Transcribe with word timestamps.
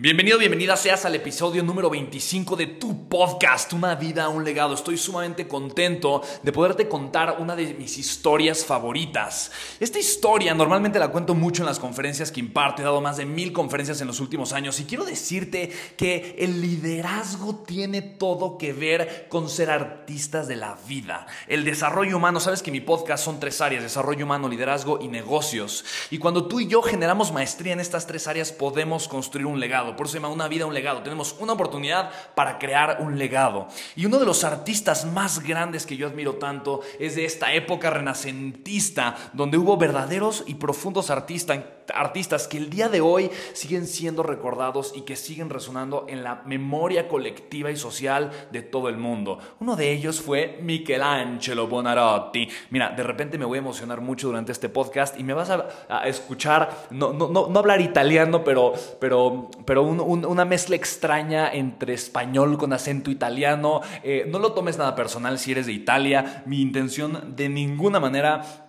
Bienvenido, 0.00 0.38
bienvenida 0.38 0.76
seas 0.76 1.04
al 1.06 1.16
episodio 1.16 1.60
número 1.64 1.90
25 1.90 2.54
de 2.54 2.68
tu 2.68 3.08
podcast, 3.08 3.72
Una 3.72 3.96
vida, 3.96 4.28
un 4.28 4.44
legado. 4.44 4.74
Estoy 4.74 4.96
sumamente 4.96 5.48
contento 5.48 6.22
de 6.40 6.52
poderte 6.52 6.88
contar 6.88 7.38
una 7.40 7.56
de 7.56 7.74
mis 7.74 7.98
historias 7.98 8.64
favoritas. 8.64 9.50
Esta 9.80 9.98
historia 9.98 10.54
normalmente 10.54 11.00
la 11.00 11.08
cuento 11.08 11.34
mucho 11.34 11.62
en 11.62 11.66
las 11.66 11.80
conferencias 11.80 12.30
que 12.30 12.38
imparto. 12.38 12.80
He 12.80 12.84
dado 12.84 13.00
más 13.00 13.16
de 13.16 13.26
mil 13.26 13.52
conferencias 13.52 14.00
en 14.00 14.06
los 14.06 14.20
últimos 14.20 14.52
años 14.52 14.78
y 14.78 14.84
quiero 14.84 15.04
decirte 15.04 15.72
que 15.96 16.36
el 16.38 16.60
liderazgo 16.60 17.56
tiene 17.66 18.00
todo 18.00 18.56
que 18.56 18.72
ver 18.72 19.26
con 19.28 19.48
ser 19.48 19.68
artistas 19.68 20.46
de 20.46 20.54
la 20.54 20.78
vida. 20.86 21.26
El 21.48 21.64
desarrollo 21.64 22.18
humano, 22.18 22.38
sabes 22.38 22.62
que 22.62 22.70
mi 22.70 22.80
podcast 22.80 23.24
son 23.24 23.40
tres 23.40 23.60
áreas, 23.60 23.82
desarrollo 23.82 24.26
humano, 24.26 24.48
liderazgo 24.48 25.00
y 25.02 25.08
negocios. 25.08 25.84
Y 26.12 26.18
cuando 26.18 26.46
tú 26.46 26.60
y 26.60 26.68
yo 26.68 26.82
generamos 26.82 27.32
maestría 27.32 27.72
en 27.72 27.80
estas 27.80 28.06
tres 28.06 28.28
áreas 28.28 28.52
podemos 28.52 29.08
construir 29.08 29.46
un 29.46 29.58
legado 29.58 29.87
por 29.96 30.06
eso 30.06 30.12
se 30.12 30.18
llama 30.18 30.32
una 30.32 30.48
vida, 30.48 30.66
un 30.66 30.74
legado. 30.74 31.02
Tenemos 31.02 31.36
una 31.38 31.52
oportunidad 31.52 32.10
para 32.34 32.58
crear 32.58 32.98
un 33.00 33.18
legado. 33.18 33.68
Y 33.96 34.06
uno 34.06 34.18
de 34.18 34.26
los 34.26 34.44
artistas 34.44 35.04
más 35.04 35.40
grandes 35.40 35.86
que 35.86 35.96
yo 35.96 36.06
admiro 36.06 36.34
tanto 36.36 36.80
es 36.98 37.14
de 37.14 37.24
esta 37.24 37.52
época 37.52 37.90
renacentista, 37.90 39.16
donde 39.32 39.58
hubo 39.58 39.76
verdaderos 39.76 40.44
y 40.46 40.54
profundos 40.54 41.10
artistas, 41.10 41.60
artistas 41.94 42.48
que 42.48 42.58
el 42.58 42.70
día 42.70 42.88
de 42.88 43.00
hoy 43.00 43.30
siguen 43.52 43.86
siendo 43.86 44.22
recordados 44.22 44.92
y 44.94 45.02
que 45.02 45.16
siguen 45.16 45.50
resonando 45.50 46.06
en 46.08 46.22
la 46.22 46.42
memoria 46.46 47.08
colectiva 47.08 47.70
y 47.70 47.76
social 47.76 48.30
de 48.52 48.62
todo 48.62 48.88
el 48.88 48.96
mundo. 48.96 49.38
Uno 49.60 49.76
de 49.76 49.92
ellos 49.92 50.20
fue 50.20 50.58
Michelangelo 50.62 51.66
Bonarotti. 51.66 52.48
Mira, 52.70 52.90
de 52.90 53.02
repente 53.02 53.38
me 53.38 53.44
voy 53.44 53.58
a 53.58 53.60
emocionar 53.60 54.00
mucho 54.00 54.28
durante 54.28 54.52
este 54.52 54.68
podcast 54.68 55.18
y 55.18 55.24
me 55.24 55.34
vas 55.34 55.50
a, 55.50 55.68
escuchar, 56.06 56.86
no, 56.90 57.12
no, 57.12 57.28
no, 57.28 57.48
no 57.48 57.58
hablar 57.58 57.80
italiano, 57.80 58.44
pero, 58.44 58.72
pero, 59.00 59.50
pero 59.64 59.82
una 59.82 60.44
mezcla 60.44 60.76
extraña 60.76 61.52
entre 61.52 61.94
español 61.94 62.58
con 62.58 62.72
acento 62.72 63.10
italiano. 63.10 63.80
Eh, 64.02 64.26
no 64.28 64.38
lo 64.38 64.52
tomes 64.52 64.78
nada 64.78 64.94
personal 64.94 65.38
si 65.38 65.52
eres 65.52 65.66
de 65.66 65.72
Italia. 65.72 66.42
Mi 66.46 66.60
intención 66.60 67.34
de 67.36 67.48
ninguna 67.48 68.00
manera 68.00 68.67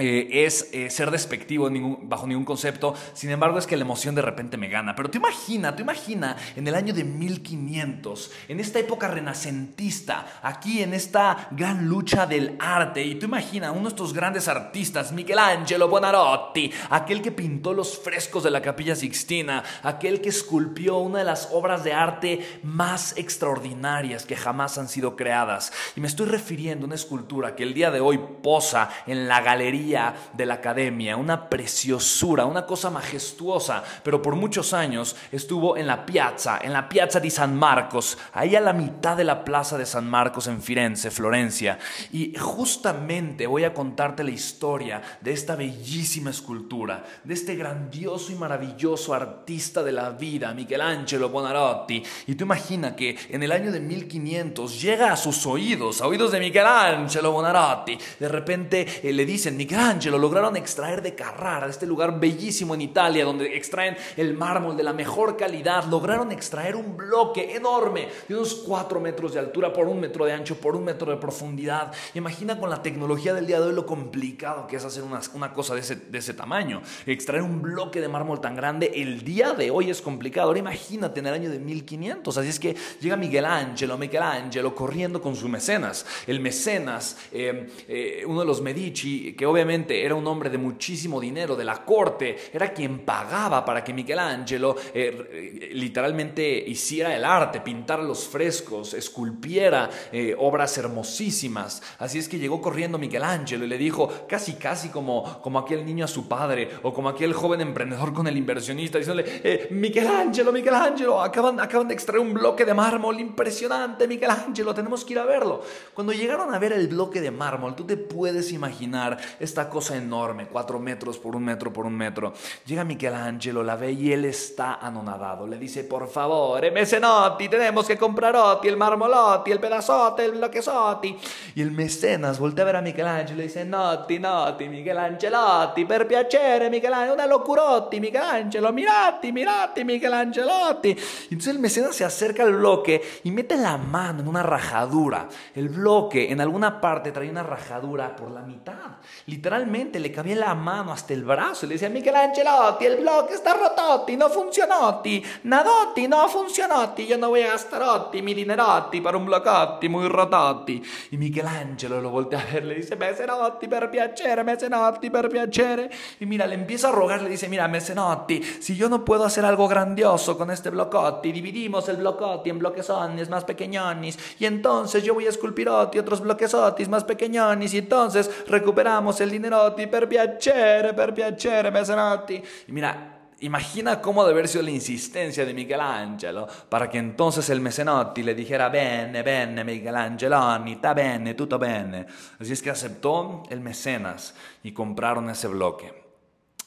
eh, 0.00 0.46
es 0.46 0.70
eh, 0.72 0.88
ser 0.88 1.10
despectivo 1.10 1.68
bajo 2.02 2.26
ningún 2.26 2.46
concepto, 2.46 2.94
sin 3.12 3.28
embargo 3.28 3.58
es 3.58 3.66
que 3.66 3.76
la 3.76 3.84
emoción 3.84 4.14
de 4.14 4.22
repente 4.22 4.56
me 4.56 4.68
gana. 4.68 4.96
Pero 4.96 5.10
te 5.10 5.18
imagina, 5.18 5.76
te 5.76 5.82
imagina 5.82 6.36
en 6.56 6.66
el 6.66 6.74
año 6.74 6.94
de 6.94 7.04
1500, 7.04 8.30
en 8.48 8.60
esta 8.60 8.78
época 8.78 9.08
renacentista, 9.08 10.40
aquí 10.42 10.82
en 10.82 10.94
esta 10.94 11.48
gran 11.50 11.86
lucha 11.86 12.26
del 12.26 12.56
arte, 12.58 13.04
y 13.04 13.16
tú 13.16 13.26
imagina 13.26 13.72
uno 13.72 13.82
de 13.82 13.88
estos 13.88 14.14
grandes 14.14 14.48
artistas, 14.48 15.12
Michelangelo 15.12 15.88
Buonarroti, 15.88 16.72
aquel 16.88 17.20
que 17.20 17.32
pintó 17.32 17.74
los 17.74 17.98
frescos 17.98 18.42
de 18.42 18.50
la 18.50 18.62
Capilla 18.62 18.96
Sixtina, 18.96 19.62
aquel 19.82 20.22
que 20.22 20.30
esculpió 20.30 20.96
una 20.96 21.18
de 21.18 21.24
las 21.24 21.50
obras 21.52 21.84
de 21.84 21.92
arte 21.92 22.60
más 22.62 23.18
extraordinarias 23.18 24.24
que 24.24 24.36
jamás 24.36 24.78
han 24.78 24.88
sido 24.88 25.14
creadas. 25.14 25.74
Y 25.94 26.00
me 26.00 26.06
estoy 26.06 26.26
refiriendo 26.26 26.84
a 26.84 26.86
una 26.86 26.94
escultura 26.94 27.54
que 27.54 27.64
el 27.64 27.74
día 27.74 27.90
de 27.90 28.00
hoy 28.00 28.18
posa 28.42 28.88
en 29.06 29.28
la 29.28 29.42
galería 29.42 29.89
de 29.90 30.46
la 30.46 30.54
academia, 30.54 31.16
una 31.16 31.48
preciosura, 31.48 32.44
una 32.44 32.64
cosa 32.64 32.90
majestuosa, 32.90 33.82
pero 34.04 34.22
por 34.22 34.36
muchos 34.36 34.72
años 34.72 35.16
estuvo 35.32 35.76
en 35.76 35.86
la 35.86 36.06
piazza, 36.06 36.60
en 36.62 36.72
la 36.72 36.88
piazza 36.88 37.18
di 37.18 37.30
San 37.30 37.56
Marcos, 37.56 38.16
ahí 38.32 38.54
a 38.54 38.60
la 38.60 38.72
mitad 38.72 39.16
de 39.16 39.24
la 39.24 39.44
plaza 39.44 39.76
de 39.76 39.86
San 39.86 40.08
Marcos 40.08 40.46
en 40.46 40.62
Firenze, 40.62 41.10
Florencia. 41.10 41.78
Y 42.12 42.36
justamente 42.36 43.46
voy 43.46 43.64
a 43.64 43.74
contarte 43.74 44.22
la 44.22 44.30
historia 44.30 45.02
de 45.20 45.32
esta 45.32 45.56
bellísima 45.56 46.30
escultura, 46.30 47.04
de 47.24 47.34
este 47.34 47.56
grandioso 47.56 48.30
y 48.30 48.36
maravilloso 48.36 49.12
artista 49.12 49.82
de 49.82 49.92
la 49.92 50.10
vida, 50.10 50.54
Michelangelo 50.54 51.28
Bonarotti. 51.30 52.02
Y 52.28 52.34
tú 52.36 52.44
imagina 52.44 52.94
que 52.94 53.16
en 53.28 53.42
el 53.42 53.50
año 53.50 53.72
de 53.72 53.80
1500 53.80 54.80
llega 54.80 55.12
a 55.12 55.16
sus 55.16 55.46
oídos, 55.46 56.00
a 56.00 56.06
oídos 56.06 56.30
de 56.30 56.38
Michelangelo 56.40 57.32
Bonarotti, 57.32 57.98
de 58.18 58.28
repente 58.28 58.86
eh, 59.02 59.12
le 59.12 59.26
dicen, 59.26 59.56
Michelangelo 59.70 60.18
lograron 60.18 60.56
extraer 60.56 61.00
de 61.00 61.14
Carrara, 61.14 61.68
este 61.68 61.86
lugar 61.86 62.18
bellísimo 62.18 62.74
en 62.74 62.80
Italia, 62.80 63.24
donde 63.24 63.56
extraen 63.56 63.96
el 64.16 64.34
mármol 64.34 64.76
de 64.76 64.82
la 64.82 64.92
mejor 64.92 65.36
calidad, 65.36 65.84
lograron 65.84 66.32
extraer 66.32 66.74
un 66.74 66.96
bloque 66.96 67.54
enorme 67.54 68.08
de 68.26 68.34
unos 68.34 68.52
4 68.66 68.98
metros 68.98 69.32
de 69.32 69.38
altura 69.38 69.72
por 69.72 69.86
un 69.86 70.00
metro 70.00 70.24
de 70.24 70.32
ancho, 70.32 70.56
por 70.56 70.74
un 70.74 70.82
metro 70.82 71.12
de 71.12 71.18
profundidad. 71.18 71.92
Imagina 72.14 72.58
con 72.58 72.68
la 72.68 72.82
tecnología 72.82 73.32
del 73.32 73.46
día 73.46 73.60
de 73.60 73.68
hoy 73.68 73.72
lo 73.72 73.86
complicado 73.86 74.66
que 74.66 74.74
es 74.74 74.84
hacer 74.84 75.04
una, 75.04 75.20
una 75.34 75.52
cosa 75.52 75.74
de 75.74 75.82
ese, 75.82 75.94
de 75.94 76.18
ese 76.18 76.34
tamaño. 76.34 76.82
Extraer 77.06 77.44
un 77.44 77.62
bloque 77.62 78.00
de 78.00 78.08
mármol 78.08 78.40
tan 78.40 78.56
grande 78.56 78.90
el 78.96 79.22
día 79.22 79.52
de 79.52 79.70
hoy 79.70 79.88
es 79.88 80.02
complicado. 80.02 80.48
Ahora 80.48 80.58
imagínate 80.58 81.20
en 81.20 81.26
el 81.28 81.34
año 81.34 81.48
de 81.48 81.60
1500. 81.60 82.36
Así 82.36 82.48
es 82.48 82.58
que 82.58 82.74
llega 83.00 83.16
Miguel 83.16 83.44
Ángelo, 83.44 83.96
Michelangelo 83.96 84.74
corriendo 84.74 85.22
con 85.22 85.36
su 85.36 85.48
mecenas. 85.48 86.04
El 86.26 86.40
mecenas, 86.40 87.16
eh, 87.30 87.70
eh, 87.86 88.24
uno 88.26 88.40
de 88.40 88.46
los 88.46 88.60
Medici, 88.60 89.34
que 89.34 89.46
obviamente 89.46 89.59
obviamente 89.60 90.02
era 90.02 90.14
un 90.14 90.26
hombre 90.26 90.48
de 90.48 90.56
muchísimo 90.56 91.20
dinero, 91.20 91.54
de 91.54 91.64
la 91.64 91.84
corte, 91.84 92.34
era 92.50 92.72
quien 92.72 93.00
pagaba 93.00 93.62
para 93.62 93.84
que 93.84 93.92
Michelangelo 93.92 94.74
eh, 94.94 95.70
literalmente 95.74 96.64
hiciera 96.66 97.14
el 97.14 97.26
arte, 97.26 97.60
pintara 97.60 98.02
los 98.02 98.26
frescos, 98.26 98.94
esculpiera 98.94 99.90
eh, 100.10 100.34
obras 100.38 100.78
hermosísimas. 100.78 101.82
Así 101.98 102.18
es 102.18 102.28
que 102.28 102.38
llegó 102.38 102.62
corriendo 102.62 102.96
Michelangelo 102.96 103.66
y 103.66 103.68
le 103.68 103.76
dijo, 103.76 104.08
casi 104.26 104.54
casi 104.54 104.88
como, 104.88 105.40
como 105.42 105.58
aquel 105.58 105.84
niño 105.84 106.06
a 106.06 106.08
su 106.08 106.26
padre 106.26 106.70
o 106.82 106.94
como 106.94 107.10
aquel 107.10 107.34
joven 107.34 107.60
emprendedor 107.60 108.14
con 108.14 108.26
el 108.26 108.38
inversionista, 108.38 108.96
diciéndole, 108.96 109.42
eh, 109.44 109.68
Michelangelo, 109.70 110.52
Michelangelo, 110.52 111.20
acaban, 111.20 111.60
acaban 111.60 111.88
de 111.88 111.94
extraer 111.94 112.20
un 112.20 112.32
bloque 112.32 112.64
de 112.64 112.72
mármol 112.72 113.20
impresionante, 113.20 114.08
Michelangelo, 114.08 114.74
tenemos 114.74 115.04
que 115.04 115.12
ir 115.12 115.18
a 115.18 115.26
verlo. 115.26 115.60
Cuando 115.92 116.14
llegaron 116.14 116.54
a 116.54 116.58
ver 116.58 116.72
el 116.72 116.88
bloque 116.88 117.20
de 117.20 117.30
mármol, 117.30 117.76
tú 117.76 117.84
te 117.84 117.98
puedes 117.98 118.52
imaginar 118.52 119.18
esta 119.50 119.68
cosa 119.68 119.96
enorme, 119.96 120.46
cuatro 120.46 120.78
metros 120.78 121.18
por 121.18 121.34
un 121.34 121.44
metro 121.44 121.72
por 121.72 121.84
un 121.84 121.94
metro. 121.94 122.32
Llega 122.66 122.84
Michelangelo, 122.84 123.64
la 123.64 123.74
ve 123.74 123.92
y 123.92 124.12
él 124.12 124.24
está 124.24 124.74
anonadado. 124.74 125.46
Le 125.46 125.58
dice, 125.58 125.84
por 125.84 126.08
favor, 126.08 126.60
mecenotti, 126.72 127.48
tenemos 127.48 127.86
que 127.86 127.98
compraroti, 127.98 128.68
el 128.68 128.76
marmolotti, 128.76 129.50
el 129.50 129.58
pedazote, 129.58 130.24
el 130.24 130.32
bloquesotti. 130.32 131.18
Y 131.56 131.62
el 131.62 131.72
mecenas 131.72 132.38
voltea 132.38 132.62
a 132.62 132.66
ver 132.66 132.76
a 132.76 132.82
Michelangelo 132.82 133.40
y 133.40 133.46
dice, 133.46 133.64
notti, 133.64 134.20
notti, 134.20 134.68
Michelangelotti, 134.68 135.84
per 135.84 136.06
piacere, 136.06 136.70
Michelangelo, 136.70 137.14
una 137.14 137.26
locurotti, 137.26 137.98
Michelangelo, 137.98 138.72
mirati, 138.72 139.32
mirati, 139.32 139.84
Michelangelotti. 139.84 140.90
Y 140.90 141.34
entonces 141.34 141.54
el 141.54 141.58
mecenas 141.58 141.96
se 141.96 142.04
acerca 142.04 142.44
al 142.44 142.54
bloque 142.54 143.02
y 143.24 143.32
mete 143.32 143.56
la 143.56 143.76
mano 143.76 144.20
en 144.20 144.28
una 144.28 144.44
rajadura. 144.44 145.28
El 145.54 145.68
bloque 145.70 146.30
en 146.30 146.40
alguna 146.40 146.80
parte 146.80 147.10
trae 147.10 147.28
una 147.28 147.42
rajadura 147.42 148.14
por 148.14 148.30
la 148.30 148.42
mitad 148.42 149.00
literalmente 149.40 149.98
le 149.98 150.12
cabía 150.12 150.36
la 150.36 150.54
mano 150.54 150.92
hasta 150.92 151.14
el 151.14 151.24
brazo 151.24 151.64
y 151.64 151.70
le 151.70 151.74
decía, 151.76 151.88
Michelangelotti, 151.88 152.84
el 152.84 152.98
blog 152.98 153.30
está 153.30 153.54
rototti, 153.54 154.14
no 154.14 154.28
funzionotti, 154.28 155.24
nadotti, 155.44 156.06
no 156.06 156.28
funzionotti, 156.28 157.06
yo 157.06 157.16
no 157.16 157.30
voy 157.30 157.40
a 157.40 157.52
gastarotti, 157.52 158.20
mi 158.20 158.34
dinerotti 158.34 159.00
para 159.00 159.16
un 159.16 159.24
blocotti 159.24 159.88
muy 159.88 160.06
rototti. 160.08 160.82
Y 161.12 161.16
Michelangelo 161.16 162.02
lo 162.02 162.10
voltea 162.10 162.40
a 162.40 162.52
ver, 162.52 162.66
le 162.66 162.74
dice, 162.74 162.96
Mesenotti, 162.96 163.66
per 163.66 163.88
piacere, 163.88 164.44
Mesenotti, 164.44 165.08
per 165.08 165.30
piacere. 165.30 165.90
Y 166.18 166.26
mira, 166.26 166.46
le 166.46 166.56
empieza 166.56 166.90
a 166.90 166.92
rogar, 166.92 167.22
le 167.22 167.30
dice, 167.30 167.48
mira, 167.48 167.66
Mesenotti, 167.66 168.42
si 168.42 168.76
yo 168.76 168.90
no 168.90 169.02
puedo 169.06 169.24
hacer 169.24 169.46
algo 169.46 169.66
grandioso 169.68 170.36
con 170.36 170.50
este 170.50 170.68
blocotti, 170.68 171.32
dividimos 171.32 171.88
el 171.88 171.96
blocotti 171.96 172.50
en 172.50 172.58
bloquesones 172.58 173.30
más 173.30 173.44
pequeñones, 173.44 174.18
y 174.38 174.44
entonces 174.44 175.02
yo 175.02 175.14
voy 175.14 175.24
a 175.24 175.30
esculpirotti 175.30 175.98
otros 175.98 176.20
bloquesotis 176.20 176.90
más 176.90 177.04
pequeñones, 177.04 177.72
y 177.72 177.78
entonces 177.78 178.30
recuperamos 178.46 179.18
el 179.22 179.29
dinerotti 179.30 179.86
per 179.86 180.06
piacere, 180.06 180.92
per 180.92 181.12
piacere, 181.12 181.70
Mesenotti. 181.70 182.42
Y 182.66 182.72
mira, 182.72 183.20
Imagina 183.42 184.02
cómo 184.02 184.22
debe 184.22 184.40
haber 184.40 184.48
sido 184.48 184.64
la 184.64 184.70
insistencia 184.70 185.46
de 185.46 185.54
Michelangelo 185.54 186.46
para 186.68 186.90
que 186.90 186.98
entonces 186.98 187.48
el 187.48 187.62
Mesenotti 187.62 188.22
le 188.22 188.34
dijera 188.34 188.68
bene, 188.68 189.22
bene, 189.22 189.64
Michelangelo, 189.64 190.62
está 190.66 190.92
bene, 190.92 191.32
tutto 191.32 191.58
bene. 191.58 192.06
Así 192.38 192.52
es 192.52 192.60
que 192.60 192.68
aceptó 192.68 193.42
el 193.48 193.60
mecenas 193.60 194.34
y 194.62 194.72
compraron 194.72 195.30
ese 195.30 195.48
bloque. 195.48 195.90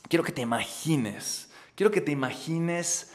Quiero 0.09 0.23
que 0.23 0.31
te 0.31 0.41
imagines, 0.41 1.51
quiero 1.75 1.91
que 1.91 2.01
te 2.01 2.11
imagines 2.11 3.13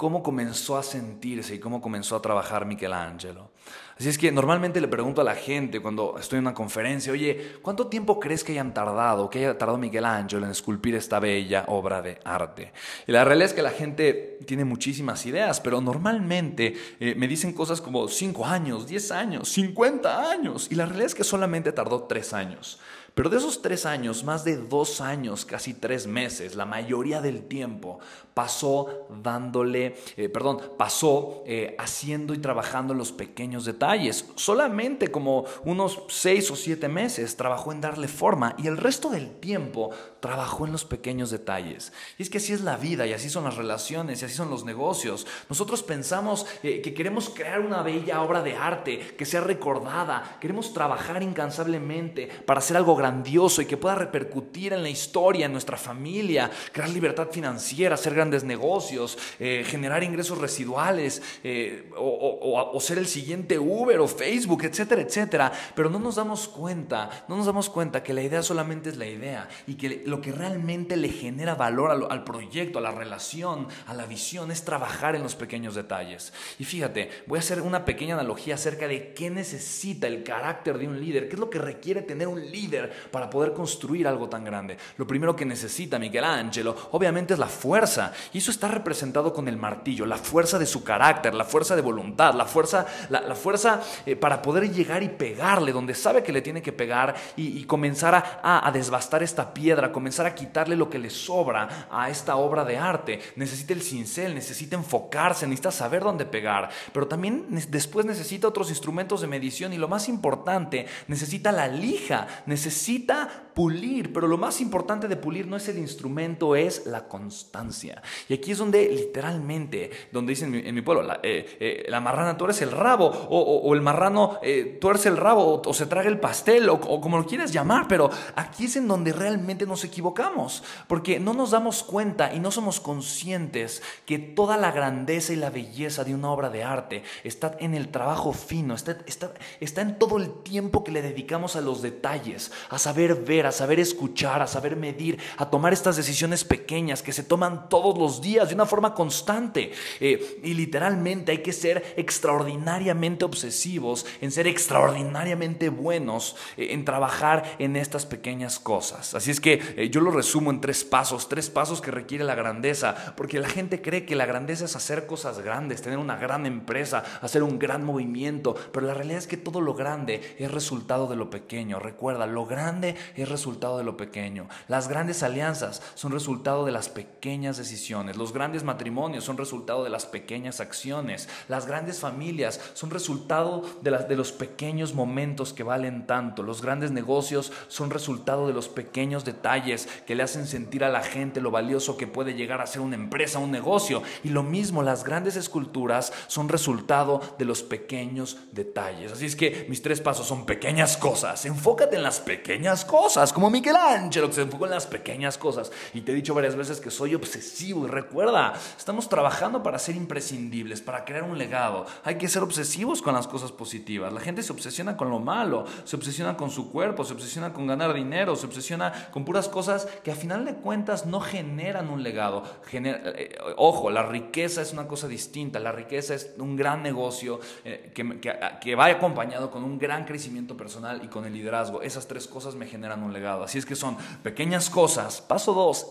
cómo 0.00 0.22
comenzó 0.22 0.78
a 0.78 0.82
sentirse 0.82 1.56
y 1.56 1.58
cómo 1.58 1.82
comenzó 1.82 2.16
a 2.16 2.22
trabajar 2.22 2.64
Michelangelo. 2.64 3.50
Así 3.98 4.08
es 4.08 4.16
que 4.16 4.32
normalmente 4.32 4.80
le 4.80 4.88
pregunto 4.88 5.20
a 5.20 5.24
la 5.24 5.34
gente 5.34 5.78
cuando 5.80 6.16
estoy 6.18 6.38
en 6.38 6.44
una 6.44 6.54
conferencia, 6.54 7.12
oye, 7.12 7.58
¿cuánto 7.60 7.88
tiempo 7.88 8.18
crees 8.18 8.42
que 8.42 8.52
hayan 8.52 8.72
tardado, 8.72 9.28
que 9.28 9.40
haya 9.40 9.58
tardado 9.58 9.76
Michelangelo 9.76 10.46
en 10.46 10.52
esculpir 10.52 10.94
esta 10.94 11.20
bella 11.20 11.66
obra 11.68 12.00
de 12.00 12.18
arte? 12.24 12.72
Y 13.06 13.12
la 13.12 13.24
realidad 13.24 13.48
es 13.50 13.52
que 13.52 13.60
la 13.60 13.72
gente 13.72 14.38
tiene 14.46 14.64
muchísimas 14.64 15.26
ideas, 15.26 15.60
pero 15.60 15.82
normalmente 15.82 16.74
eh, 16.98 17.14
me 17.14 17.28
dicen 17.28 17.52
cosas 17.52 17.82
como 17.82 18.08
5 18.08 18.46
años, 18.46 18.86
10 18.86 19.10
años, 19.10 19.50
50 19.50 20.30
años, 20.30 20.68
y 20.70 20.76
la 20.76 20.86
realidad 20.86 21.08
es 21.08 21.14
que 21.14 21.24
solamente 21.24 21.72
tardó 21.72 22.04
3 22.04 22.32
años. 22.32 22.80
Pero 23.14 23.28
de 23.28 23.38
esos 23.38 23.60
tres 23.60 23.86
años, 23.86 24.24
más 24.24 24.44
de 24.44 24.56
dos 24.56 25.00
años, 25.00 25.44
casi 25.44 25.74
tres 25.74 26.06
meses, 26.06 26.54
la 26.54 26.64
mayoría 26.64 27.20
del 27.20 27.42
tiempo 27.42 27.98
pasó 28.40 29.06
dándole, 29.10 29.96
eh, 30.16 30.30
perdón, 30.30 30.62
pasó 30.78 31.42
eh, 31.44 31.76
haciendo 31.78 32.32
y 32.32 32.38
trabajando 32.38 32.94
los 32.94 33.12
pequeños 33.12 33.66
detalles. 33.66 34.24
Solamente 34.34 35.08
como 35.08 35.44
unos 35.66 36.04
seis 36.08 36.50
o 36.50 36.56
siete 36.56 36.88
meses 36.88 37.36
trabajó 37.36 37.70
en 37.70 37.82
darle 37.82 38.08
forma 38.08 38.54
y 38.56 38.66
el 38.66 38.78
resto 38.78 39.10
del 39.10 39.30
tiempo 39.40 39.90
trabajó 40.20 40.64
en 40.64 40.72
los 40.72 40.86
pequeños 40.86 41.30
detalles. 41.30 41.92
Y 42.16 42.22
es 42.22 42.30
que 42.30 42.38
así 42.38 42.54
es 42.54 42.62
la 42.62 42.78
vida 42.78 43.06
y 43.06 43.12
así 43.12 43.28
son 43.28 43.44
las 43.44 43.56
relaciones 43.56 44.22
y 44.22 44.24
así 44.24 44.34
son 44.34 44.48
los 44.48 44.64
negocios. 44.64 45.26
Nosotros 45.50 45.82
pensamos 45.82 46.46
eh, 46.62 46.80
que 46.80 46.94
queremos 46.94 47.28
crear 47.28 47.60
una 47.60 47.82
bella 47.82 48.22
obra 48.22 48.42
de 48.42 48.56
arte 48.56 49.16
que 49.18 49.26
sea 49.26 49.42
recordada, 49.42 50.38
queremos 50.40 50.72
trabajar 50.72 51.22
incansablemente 51.22 52.26
para 52.46 52.60
hacer 52.60 52.78
algo 52.78 52.96
grandioso 52.96 53.60
y 53.60 53.66
que 53.66 53.76
pueda 53.76 53.96
repercutir 53.96 54.72
en 54.72 54.82
la 54.82 54.88
historia, 54.88 55.44
en 55.44 55.52
nuestra 55.52 55.76
familia, 55.76 56.50
crear 56.72 56.88
libertad 56.88 57.28
financiera, 57.30 57.96
hacer 57.96 58.14
grandes 58.14 58.29
negocios, 58.44 59.18
eh, 59.38 59.64
generar 59.66 60.02
ingresos 60.02 60.38
residuales 60.38 61.22
eh, 61.44 61.90
o, 61.96 62.70
o 62.72 62.80
ser 62.80 62.98
el 62.98 63.06
siguiente 63.06 63.58
Uber 63.58 63.98
o 64.00 64.08
Facebook, 64.08 64.64
etcétera, 64.64 65.02
etcétera. 65.02 65.52
Pero 65.74 65.90
no 65.90 65.98
nos 65.98 66.16
damos 66.16 66.48
cuenta, 66.48 67.24
no 67.28 67.36
nos 67.36 67.46
damos 67.46 67.68
cuenta 67.68 68.02
que 68.02 68.14
la 68.14 68.22
idea 68.22 68.42
solamente 68.42 68.90
es 68.90 68.96
la 68.96 69.06
idea 69.06 69.48
y 69.66 69.74
que 69.74 70.02
lo 70.06 70.20
que 70.20 70.32
realmente 70.32 70.96
le 70.96 71.08
genera 71.08 71.54
valor 71.54 71.90
al, 71.90 72.06
al 72.10 72.24
proyecto, 72.24 72.78
a 72.78 72.82
la 72.82 72.92
relación, 72.92 73.68
a 73.86 73.94
la 73.94 74.06
visión, 74.06 74.50
es 74.50 74.64
trabajar 74.64 75.16
en 75.16 75.22
los 75.22 75.34
pequeños 75.34 75.74
detalles. 75.74 76.32
Y 76.58 76.64
fíjate, 76.64 77.10
voy 77.26 77.36
a 77.36 77.40
hacer 77.40 77.60
una 77.60 77.84
pequeña 77.84 78.14
analogía 78.14 78.54
acerca 78.54 78.88
de 78.88 79.12
qué 79.14 79.30
necesita 79.30 80.06
el 80.06 80.22
carácter 80.22 80.78
de 80.78 80.88
un 80.88 81.00
líder, 81.00 81.28
qué 81.28 81.34
es 81.34 81.40
lo 81.40 81.50
que 81.50 81.58
requiere 81.58 82.02
tener 82.02 82.28
un 82.28 82.50
líder 82.50 82.92
para 83.10 83.30
poder 83.30 83.52
construir 83.52 84.06
algo 84.06 84.28
tan 84.28 84.44
grande. 84.44 84.76
Lo 84.96 85.06
primero 85.06 85.34
que 85.34 85.44
necesita 85.44 85.98
Michelangelo, 85.98 86.76
obviamente, 86.92 87.34
es 87.34 87.38
la 87.38 87.46
fuerza. 87.46 88.09
Y 88.32 88.38
eso 88.38 88.50
está 88.50 88.68
representado 88.68 89.32
con 89.32 89.48
el 89.48 89.56
martillo, 89.56 90.06
la 90.06 90.16
fuerza 90.16 90.58
de 90.58 90.66
su 90.66 90.84
carácter, 90.84 91.34
la 91.34 91.44
fuerza 91.44 91.76
de 91.76 91.82
voluntad, 91.82 92.34
la 92.34 92.44
fuerza, 92.44 92.86
la, 93.08 93.34
fuerza 93.34 93.80
eh, 94.06 94.16
para 94.16 94.42
poder 94.42 94.70
llegar 94.72 95.02
y 95.02 95.08
pegarle 95.08 95.72
donde 95.72 95.94
sabe 95.94 96.22
que 96.22 96.32
le 96.32 96.42
tiene 96.42 96.62
que 96.62 96.72
pegar 96.72 97.14
y, 97.36 97.64
comenzar 97.64 98.14
a, 98.14 98.66
a, 98.66 98.72
desbastar 98.72 99.22
esta 99.22 99.54
piedra, 99.54 99.92
comenzar 99.92 100.26
a 100.26 100.34
quitarle 100.34 100.76
lo 100.76 100.90
que 100.90 100.98
le 100.98 101.10
sobra 101.10 101.88
a 101.90 102.10
esta 102.10 102.36
obra 102.36 102.64
de 102.64 102.78
arte. 102.78 103.20
Necesita 103.36 103.72
el 103.72 103.82
cincel, 103.82 104.34
necesita 104.34 104.76
enfocarse, 104.76 105.46
necesita 105.46 105.70
saber 105.70 106.02
dónde 106.02 106.24
pegar, 106.24 106.70
pero 106.92 107.06
también 107.06 107.46
después 107.68 108.06
necesita 108.06 108.48
otros 108.48 108.70
instrumentos 108.70 109.20
de 109.20 109.26
medición 109.26 109.72
y 109.72 109.78
lo 109.78 109.88
más 109.88 110.08
importante, 110.08 110.86
necesita 111.08 111.52
la 111.52 111.68
lija, 111.68 112.26
necesita 112.46 113.50
pulir, 113.54 114.12
pero 114.12 114.26
lo 114.26 114.38
más 114.38 114.60
importante 114.60 115.08
de 115.08 115.16
pulir 115.16 115.46
no 115.46 115.56
es 115.56 115.68
el 115.68 115.78
instrumento, 115.78 116.56
es 116.56 116.86
la 116.86 117.08
constancia. 117.08 117.99
Y 118.28 118.34
aquí 118.34 118.52
es 118.52 118.58
donde 118.58 118.88
literalmente, 118.88 119.90
donde 120.12 120.30
dicen 120.30 120.54
en 120.54 120.74
mi, 120.74 120.82
pueblo, 120.82 121.02
la, 121.02 121.20
eh, 121.22 121.56
eh, 121.60 121.86
la, 121.88 122.00
marrana 122.00 122.36
tuerce 122.36 122.64
el 122.64 122.70
rabo, 122.70 123.06
o, 123.06 123.74
el 123.74 123.80
marrano 123.80 124.38
eh, 124.42 124.78
tuerce 124.80 125.08
el 125.08 125.16
rabo, 125.16 125.62
o, 125.64 125.74
se 125.74 125.86
traga 125.86 126.08
el 126.08 126.20
pastel, 126.20 126.68
o, 126.68 126.80
como 126.80 127.18
lo 127.18 127.26
quieras 127.26 127.52
llamar, 127.52 127.86
pero 127.88 128.10
aquí 128.36 128.64
es 128.64 128.76
en 128.76 128.88
donde 128.88 129.12
realmente 129.12 129.66
nos 129.66 129.84
equivocamos, 129.84 130.62
porque 130.86 131.20
no 131.20 131.34
nos 131.34 131.50
damos 131.50 131.82
cuenta 131.82 132.32
y 132.34 132.40
no 132.40 132.50
somos 132.50 132.80
conscientes 132.80 133.82
que 134.06 134.18
toda 134.18 134.56
la 134.56 134.72
grandeza 134.72 135.32
y 135.32 135.36
la 135.36 135.50
belleza 135.50 136.04
de 136.04 136.14
una 136.14 136.30
obra 136.30 136.50
de 136.50 136.64
arte 136.64 137.02
está 137.24 137.56
en 137.60 137.74
el 137.74 137.88
trabajo 137.88 138.32
fino, 138.32 138.74
está, 138.74 138.98
está, 139.06 139.32
está 139.60 139.82
en 139.82 139.98
todo 139.98 140.16
el 140.16 140.42
tiempo 140.42 140.84
que 140.84 140.92
le 140.92 141.02
dedicamos 141.02 141.56
a 141.56 141.60
los 141.60 141.82
detalles, 141.82 142.52
a 142.68 142.78
saber 142.78 143.14
ver, 143.24 143.46
a 143.46 143.52
saber 143.52 143.80
escuchar, 143.80 144.42
a 144.42 144.46
saber 144.46 144.76
medir, 144.76 145.18
a 145.36 145.50
tomar 145.50 145.72
estas 145.72 145.96
decisiones 145.96 146.44
pequeñas 146.44 147.02
que 147.02 147.12
se 147.12 147.22
toman 147.22 147.68
todos 147.68 147.89
los 147.98 148.20
días 148.20 148.48
de 148.48 148.54
una 148.54 148.66
forma 148.66 148.94
constante. 148.94 149.72
Eh, 150.00 150.40
y 150.42 150.54
literalmente 150.54 151.32
hay 151.32 151.38
que 151.38 151.52
ser 151.52 151.94
extraordinariamente 151.96 153.24
obsesivos, 153.24 154.06
en 154.20 154.30
ser 154.30 154.46
extraordinariamente 154.46 155.68
buenos, 155.68 156.36
eh, 156.56 156.68
en 156.70 156.84
trabajar 156.84 157.56
en 157.58 157.76
estas 157.76 158.06
pequeñas 158.06 158.58
cosas. 158.58 159.14
Así 159.14 159.30
es 159.30 159.40
que 159.40 159.60
eh, 159.76 159.90
yo 159.90 160.00
lo 160.00 160.10
resumo 160.10 160.50
en 160.50 160.60
tres 160.60 160.84
pasos, 160.84 161.28
tres 161.28 161.50
pasos 161.50 161.80
que 161.80 161.90
requiere 161.90 162.24
la 162.24 162.34
grandeza, 162.34 163.14
porque 163.16 163.40
la 163.40 163.48
gente 163.48 163.82
cree 163.82 164.04
que 164.04 164.16
la 164.16 164.26
grandeza 164.26 164.64
es 164.64 164.76
hacer 164.76 165.06
cosas 165.06 165.40
grandes, 165.40 165.82
tener 165.82 165.98
una 165.98 166.16
gran 166.16 166.46
empresa, 166.46 167.04
hacer 167.20 167.42
un 167.42 167.58
gran 167.58 167.84
movimiento, 167.84 168.54
pero 168.72 168.86
la 168.86 168.94
realidad 168.94 169.18
es 169.18 169.26
que 169.26 169.36
todo 169.36 169.60
lo 169.60 169.74
grande 169.74 170.36
es 170.38 170.50
resultado 170.50 171.06
de 171.06 171.16
lo 171.16 171.30
pequeño. 171.30 171.78
Recuerda, 171.78 172.26
lo 172.26 172.46
grande 172.46 172.96
es 173.16 173.28
resultado 173.28 173.78
de 173.78 173.84
lo 173.84 173.96
pequeño. 173.96 174.48
Las 174.68 174.88
grandes 174.88 175.22
alianzas 175.22 175.82
son 175.94 176.12
resultado 176.12 176.64
de 176.64 176.72
las 176.72 176.88
pequeñas 176.88 177.56
decisiones. 177.56 177.79
Los 177.88 178.34
grandes 178.34 178.62
matrimonios 178.62 179.24
son 179.24 179.38
resultado 179.38 179.84
de 179.84 179.90
las 179.90 180.04
pequeñas 180.04 180.60
acciones. 180.60 181.28
Las 181.48 181.66
grandes 181.66 181.98
familias 181.98 182.60
son 182.74 182.90
resultado 182.90 183.64
de, 183.80 183.90
las, 183.90 184.06
de 184.06 184.16
los 184.16 184.32
pequeños 184.32 184.92
momentos 184.94 185.54
que 185.54 185.62
valen 185.62 186.06
tanto. 186.06 186.42
Los 186.42 186.60
grandes 186.60 186.90
negocios 186.90 187.52
son 187.68 187.90
resultado 187.90 188.46
de 188.46 188.52
los 188.52 188.68
pequeños 188.68 189.24
detalles 189.24 189.88
que 190.06 190.14
le 190.14 190.22
hacen 190.22 190.46
sentir 190.46 190.84
a 190.84 190.90
la 190.90 191.02
gente 191.02 191.40
lo 191.40 191.50
valioso 191.50 191.96
que 191.96 192.06
puede 192.06 192.34
llegar 192.34 192.60
a 192.60 192.66
ser 192.66 192.82
una 192.82 192.96
empresa, 192.96 193.38
un 193.38 193.50
negocio. 193.50 194.02
Y 194.24 194.28
lo 194.28 194.42
mismo, 194.42 194.82
las 194.82 195.02
grandes 195.02 195.36
esculturas 195.36 196.12
son 196.26 196.50
resultado 196.50 197.22
de 197.38 197.46
los 197.46 197.62
pequeños 197.62 198.36
detalles. 198.52 199.12
Así 199.12 199.24
es 199.24 199.36
que 199.36 199.64
mis 199.70 199.80
tres 199.80 200.02
pasos 200.02 200.26
son 200.26 200.44
pequeñas 200.44 200.98
cosas. 200.98 201.46
Enfócate 201.46 201.96
en 201.96 202.02
las 202.02 202.20
pequeñas 202.20 202.84
cosas, 202.84 203.32
como 203.32 203.48
Michelangelo 203.48 204.28
que 204.28 204.34
se 204.34 204.42
enfocó 204.42 204.66
en 204.66 204.72
las 204.72 204.86
pequeñas 204.86 205.38
cosas. 205.38 205.72
Y 205.94 206.02
te 206.02 206.12
he 206.12 206.14
dicho 206.14 206.34
varias 206.34 206.56
veces 206.56 206.78
que 206.78 206.90
soy 206.90 207.14
obsesivo. 207.14 207.69
Y 207.70 207.86
recuerda, 207.86 208.52
estamos 208.76 209.08
trabajando 209.08 209.62
para 209.62 209.78
ser 209.78 209.96
imprescindibles, 209.96 210.80
para 210.80 211.04
crear 211.04 211.22
un 211.22 211.38
legado. 211.38 211.86
Hay 212.04 212.16
que 212.16 212.28
ser 212.28 212.42
obsesivos 212.42 213.02
con 213.02 213.14
las 213.14 213.26
cosas 213.26 213.52
positivas. 213.52 214.12
La 214.12 214.20
gente 214.20 214.42
se 214.42 214.52
obsesiona 214.52 214.96
con 214.96 215.10
lo 215.10 215.18
malo, 215.18 215.64
se 215.84 215.96
obsesiona 215.96 216.36
con 216.36 216.50
su 216.50 216.70
cuerpo, 216.70 217.04
se 217.04 217.12
obsesiona 217.12 217.52
con 217.52 217.66
ganar 217.66 217.94
dinero, 217.94 218.36
se 218.36 218.46
obsesiona 218.46 219.10
con 219.12 219.24
puras 219.24 219.48
cosas 219.48 219.86
que 220.02 220.10
a 220.10 220.14
final 220.14 220.44
de 220.44 220.54
cuentas 220.54 221.06
no 221.06 221.20
generan 221.20 221.88
un 221.88 222.02
legado. 222.02 222.42
Eh, 222.72 223.38
ojo, 223.56 223.90
la 223.90 224.02
riqueza 224.02 224.62
es 224.62 224.72
una 224.72 224.86
cosa 224.86 225.06
distinta. 225.06 225.60
La 225.60 225.72
riqueza 225.72 226.14
es 226.14 226.34
un 226.38 226.56
gran 226.56 226.82
negocio 226.82 227.40
eh, 227.64 227.92
que, 227.94 228.20
que, 228.20 228.38
que 228.60 228.74
va 228.74 228.86
acompañado 228.86 229.50
con 229.50 229.64
un 229.64 229.78
gran 229.78 230.04
crecimiento 230.04 230.56
personal 230.56 231.00
y 231.04 231.08
con 231.08 231.24
el 231.24 231.32
liderazgo. 231.32 231.82
Esas 231.82 232.08
tres 232.08 232.26
cosas 232.26 232.54
me 232.54 232.66
generan 232.66 233.02
un 233.02 233.12
legado. 233.12 233.44
Así 233.44 233.58
es 233.58 233.66
que 233.66 233.76
son 233.76 233.96
pequeñas 234.22 234.70
cosas. 234.70 235.20
Paso 235.20 235.54
dos, 235.54 235.88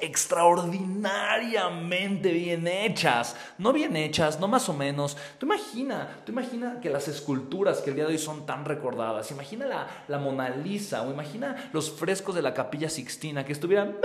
bien 1.69 2.67
hechas. 2.67 3.35
No 3.57 3.73
bien 3.73 3.95
hechas, 3.95 4.39
no 4.39 4.47
más 4.47 4.69
o 4.69 4.73
menos. 4.73 5.17
Tú 5.37 5.45
imagina, 5.45 6.21
tú 6.25 6.31
imagina 6.31 6.79
que 6.81 6.89
las 6.89 7.07
esculturas 7.07 7.81
que 7.81 7.89
el 7.89 7.95
día 7.95 8.05
de 8.05 8.11
hoy 8.11 8.17
son 8.17 8.45
tan 8.45 8.65
recordadas. 8.65 9.31
Imagina 9.31 9.65
la, 9.65 9.87
la 10.07 10.17
Mona 10.17 10.49
Lisa 10.49 11.03
o 11.03 11.11
imagina 11.11 11.69
los 11.73 11.91
frescos 11.91 12.35
de 12.35 12.41
la 12.41 12.53
Capilla 12.53 12.89
Sixtina 12.89 13.45
que 13.45 13.53
estuvieran 13.53 13.95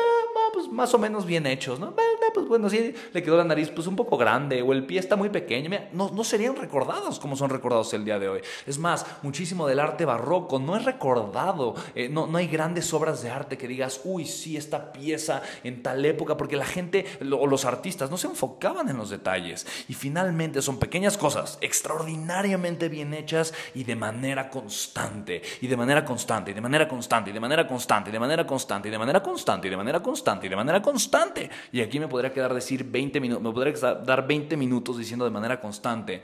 pues, 0.53 0.69
más 0.69 0.95
o 0.95 0.99
menos 0.99 1.27
bien 1.27 1.47
hechos, 1.47 1.81
¿no? 1.81 1.95
Pues 2.35 2.49
bueno, 2.49 2.69
sí, 2.69 2.93
le 3.13 3.23
quedó 3.23 3.37
la 3.37 3.45
nariz 3.45 3.71
pues 3.71 3.87
un 3.87 3.95
poco 3.95 4.17
grande 4.17 4.61
o 4.61 4.73
el 4.73 4.85
pie 4.85 4.99
está 4.99 5.15
muy 5.15 5.29
pequeño. 5.29 5.71
no, 5.93 6.11
no 6.11 6.25
serían 6.25 6.57
recordados 6.57 7.21
como 7.21 7.37
son 7.37 7.49
recordados 7.49 7.95
el 7.95 8.05
día 8.05 8.19
de 8.19 8.29
hoy. 8.29 8.41
Es 8.67 8.79
más, 8.79 9.07
muchísimo 9.23 9.67
del 9.67 9.81
arte 9.81 10.05
barroco 10.05 10.59
no 10.59 10.77
es 10.77 10.85
recordado. 10.85 11.75
Eh, 11.95 12.09
no, 12.09 12.27
no 12.27 12.39
hay 12.39 12.49
grandes 12.49 12.93
obras 12.93 13.23
de 13.23 13.31
arte 13.31 13.57
que 13.57 13.69
digas, 13.69 14.01
uy, 14.05 14.27
sí, 14.27 14.57
esta 14.57 14.93
pieza 14.93 15.43
en 15.63 15.83
tal 15.83 16.05
época, 16.05 16.37
porque 16.37 16.57
la 16.57 16.65
gente 16.65 17.07
o 17.31 17.47
los 17.47 17.65
artistas 17.65 18.11
no 18.11 18.17
se 18.17 18.27
enfocaban 18.27 18.89
en 18.89 18.97
los 18.97 19.11
detalles. 19.11 19.67
Y 19.89 19.95
finalmente 19.95 20.61
son 20.63 20.79
pequeñas 20.79 21.17
cosas 21.17 21.59
extraordinariamente 21.61 22.89
bien 22.89 23.15
hechas 23.15 23.55
y 23.75 23.85
de 23.85 23.97
manera 23.97 24.51
constante, 24.51 25.43
y 25.61 25.67
de 25.67 25.77
manera 25.77 26.05
constante, 26.05 26.51
y 26.51 26.55
de 26.55 26.61
manera 26.61 26.89
constante, 26.89 27.31
y 27.31 27.33
de 27.33 27.41
manera 27.41 27.67
constante, 27.67 28.11
y 28.11 28.13
de 28.13 28.19
manera 28.19 28.47
constante, 28.47 28.89
y 28.89 28.91
de 28.91 28.99
manera 28.99 29.23
constante, 29.23 29.67
y 29.67 29.71
de 29.71 29.77
manera 29.77 30.03
constante, 30.03 30.47
y 30.47 30.51
de 30.51 30.57
manera 30.57 30.83
constante. 30.83 31.51
Y 31.73 31.81
aquí 31.81 32.01
me 32.01 32.09
podría 32.09 32.24
quedar 32.33 32.55
decir 32.55 32.85
20 32.85 33.21
minutos, 33.21 33.43
me 33.43 33.53
podría 33.53 33.73
dar 33.95 34.27
20 34.27 34.57
minutos 34.57 34.99
diciendo 34.99 35.25
de 35.25 35.31
manera 35.31 35.61
constante 35.61 36.23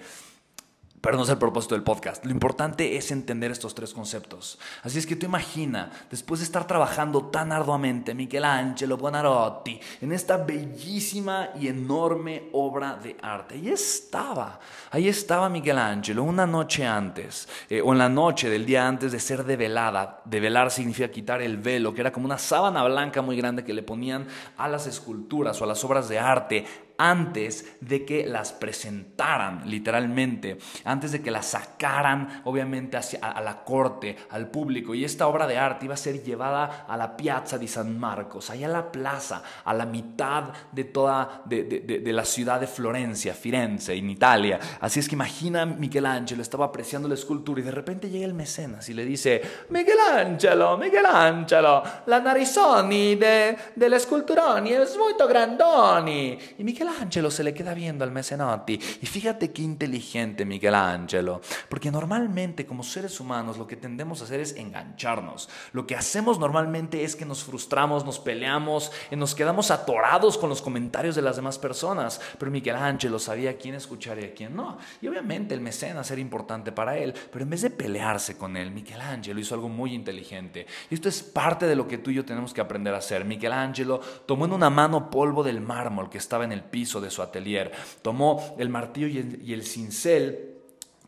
pero 1.01 1.17
no 1.17 1.23
es 1.23 1.29
el 1.31 1.39
propósito 1.39 1.75
del 1.75 1.85
podcast. 1.85 2.25
Lo 2.25 2.31
importante 2.31 2.97
es 2.97 3.11
entender 3.11 3.51
estos 3.51 3.75
tres 3.75 3.95
conceptos. 3.95 4.59
Así 4.83 4.99
es 4.99 5.07
que 5.07 5.17
tú 5.17 5.27
imagina, 5.27 5.91
después 6.11 6.41
de 6.41 6.45
estar 6.45 6.67
trabajando 6.67 7.27
tan 7.27 7.53
arduamente, 7.53 8.15
Michelangelo 8.15 8.97
Buonarroti, 8.97 9.81
en 10.01 10.13
esta 10.13 10.37
bellísima 10.37 11.51
y 11.59 11.69
enorme 11.69 12.51
obra 12.53 12.97
de 12.97 13.17
arte. 13.23 13.55
Ahí 13.55 13.69
estaba, 13.69 14.61
ahí 14.91 15.09
estaba 15.09 15.49
Michelangelo 15.49 16.23
una 16.23 16.47
noche 16.47 16.87
antes, 16.87 17.49
eh, 17.69 17.81
o 17.81 17.93
en 17.93 17.99
la 17.99 18.09
noche 18.09 18.51
del 18.51 18.67
día 18.67 18.87
antes 18.87 19.13
de 19.13 19.21
ser 19.21 19.45
develada. 19.45 20.21
Develar 20.25 20.71
significa 20.71 21.11
quitar 21.11 21.41
el 21.41 21.57
velo, 21.57 21.95
que 21.95 22.03
era 22.03 22.13
como 22.13 22.27
una 22.27 22.39
sábana 22.39 22.85
blanca 22.85 23.23
muy 23.23 23.37
grande 23.37 23.65
que 23.65 23.75
le 23.75 23.83
ponían 23.83 24.27
a 24.57 24.69
las 24.69 24.87
esculturas 24.87 25.61
o 25.61 25.65
a 25.65 25.69
las 25.69 25.83
obras 25.85 26.09
de 26.09 26.19
arte 26.19 26.90
antes 27.01 27.79
de 27.81 28.05
que 28.05 28.27
las 28.27 28.53
presentaran, 28.53 29.63
literalmente, 29.65 30.59
antes 30.85 31.13
de 31.13 31.23
que 31.23 31.31
las 31.31 31.47
sacaran, 31.47 32.43
obviamente, 32.45 32.99
hacia, 32.99 33.21
a, 33.21 33.41
la 33.41 33.65
corte, 33.65 34.17
al 34.29 34.51
público. 34.51 34.95
Y 34.95 35.07
esta 35.07 35.27
obra 35.27 35.47
de 35.47 35.57
arte 35.57 35.87
iba 35.87 35.95
a 35.95 35.97
ser 35.97 36.23
llevada 36.23 36.85
a 36.87 36.99
la 36.99 37.17
Piazza 37.17 37.57
di 37.57 37.69
San 37.69 37.99
Marcos, 37.99 38.51
allá 38.51 38.67
a 38.67 38.71
la 38.71 38.93
plaza, 38.93 39.43
a 39.65 39.73
la 39.73 39.87
mitad 39.87 40.51
de 40.71 40.85
toda, 40.85 41.43
de, 41.47 42.03
la 42.05 42.25
ciudad 42.27 42.61
de 42.61 42.67
Florencia, 42.67 43.33
Firenze, 43.33 43.95
en 43.95 44.11
Italia. 44.11 44.61
Así 44.81 45.01
es 45.01 45.09
que 45.09 45.15
imagina 45.15 45.65
Michelangelo, 45.65 46.43
estaba 46.43 46.67
apreciando 46.67 47.09
la 47.09 47.15
escultura 47.15 47.63
y 47.63 47.65
de 47.65 47.71
repente 47.71 48.11
llega 48.11 48.27
el 48.27 48.35
mecenas 48.35 48.87
y 48.91 48.93
le 48.93 49.07
dice, 49.07 49.41
Michelangelo, 49.71 50.77
Michelangelo, 50.77 51.83
la 52.05 52.21
narizoni 52.21 53.15
de, 53.15 53.57
delle 53.75 53.99
sculturoni 53.99 54.73
es 54.73 54.99
muy 54.99 55.15
grandoni. 55.27 56.39
Y 56.59 56.63
Michelangelo 56.65 56.90
Michelangelo 56.91 57.31
se 57.31 57.45
le 57.45 57.55
queda 57.55 57.73
viendo 57.73 58.05
al 58.05 58.11
Mesenotti 58.11 58.75
y 58.75 59.07
fíjate 59.07 59.53
qué 59.53 59.63
inteligente 59.63 60.45
Michelangelo, 60.45 61.41
porque 61.69 61.91
normalmente 61.91 62.67
como 62.67 62.83
seres 62.83 63.21
humanos 63.21 63.59
lo 63.59 63.67
que 63.67 63.77
tendemos 63.77 64.21
a 64.21 64.25
hacer 64.25 64.41
es 64.41 64.57
engancharnos. 64.57 65.49
Lo 65.73 65.87
que 65.87 65.97
hacemos 65.97 66.39
normalmente 66.39 67.05
es 67.05 67.15
que 67.15 67.25
nos 67.25 67.45
frustramos, 67.45 68.05
nos 68.05 68.19
peleamos, 68.19 68.93
y 69.11 69.17
nos 69.17 69.35
quedamos 69.35 69.71
atorados 69.71 70.37
con 70.37 70.49
los 70.49 70.63
comentarios 70.63 71.15
de 71.15 71.23
las 71.23 71.37
demás 71.37 71.59
personas, 71.59 72.21
pero 72.39 72.51
Michelangelo 72.51 73.19
sabía 73.19 73.57
quién 73.57 73.75
escuchar 73.75 74.19
y 74.19 74.25
a 74.25 74.35
quién 74.35 74.57
no. 74.57 74.79
Y 75.01 75.09
obviamente 75.09 75.55
el 75.55 75.61
mecenas 75.61 76.11
era 76.11 76.21
importante 76.21 76.73
para 76.73 76.99
él, 76.99 77.15
pero 77.33 77.45
en 77.45 77.51
vez 77.51 77.63
de 77.63 77.71
pelearse 77.71 78.37
con 78.37 78.57
él, 78.57 78.71
Michelangelo 78.71 79.41
hizo 79.41 79.55
algo 79.55 79.69
muy 79.69 79.95
inteligente. 79.95 80.67
Y 80.91 80.95
esto 80.95 81.09
es 81.09 81.23
parte 81.23 81.67
de 81.67 81.77
lo 81.77 81.87
que 81.87 81.99
tú 81.99 82.11
y 82.11 82.15
yo 82.15 82.25
tenemos 82.25 82.53
que 82.53 82.61
aprender 82.61 82.95
a 82.95 82.99
hacer. 82.99 83.25
Michelangelo 83.25 84.01
tomó 84.27 84.45
en 84.45 84.53
una 84.53 84.71
mano 84.71 85.11
polvo 85.11 85.43
del 85.43 85.61
mármol 85.61 86.11
que 86.11 86.19
estaba 86.19 86.45
en 86.45 86.53
el 86.53 86.63
piso 86.71 87.01
de 87.01 87.11
su 87.11 87.23
atelier. 87.23 87.73
Tomó 88.03 88.55
el 88.59 88.69
martillo 88.69 89.07
y 89.09 89.53
el, 89.53 89.65
cincel 89.65 90.47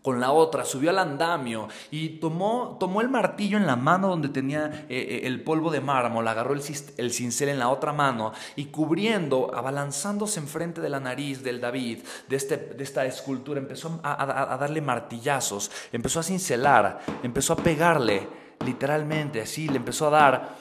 con 0.03 0.21
la 0.21 0.33
otra, 0.33 0.65
subió 0.65 0.91
al 0.91 0.99
andamio 0.99 1.69
y 1.93 2.19
tomó, 2.19 2.77
tomó 2.81 3.01
el 3.01 3.09
martillo 3.09 3.57
en 3.57 3.67
la 3.67 3.77
mano 3.77 4.09
donde 4.09 4.29
tenía 4.29 4.87
eh, 4.89 4.97
eh, 4.99 5.21
el 5.25 5.43
polvo 5.43 5.71
de 5.71 5.81
mármol, 5.81 6.27
agarró 6.27 6.55
el, 6.55 6.63
el, 6.97 7.13
cincel 7.13 7.51
en 7.51 7.61
la 7.61 7.69
otra 7.69 7.93
mano 7.93 8.33
y 8.57 8.67
cubriendo, 8.67 9.55
abalanzándose 9.55 10.41
enfrente 10.41 10.81
de 10.81 10.89
la 10.89 10.99
nariz 10.99 11.45
del 11.45 11.61
David, 11.61 12.01
de, 12.29 12.37
este, 12.37 12.57
de 12.57 12.83
esta 12.83 13.07
escultura, 13.07 13.61
empezó 13.61 14.01
a, 14.03 14.53
a 14.55 14.57
darle 14.57 14.81
martillazos, 14.81 15.71
empezó 15.93 16.19
a 16.19 16.25
cincelar, 16.25 17.01
empezó 17.23 17.53
a 17.53 17.57
pegarle, 17.57 18.27
literalmente 18.67 19.41
así, 19.41 19.69
le 19.69 19.77
empezó 19.77 20.09
a 20.09 20.11
dar 20.11 20.57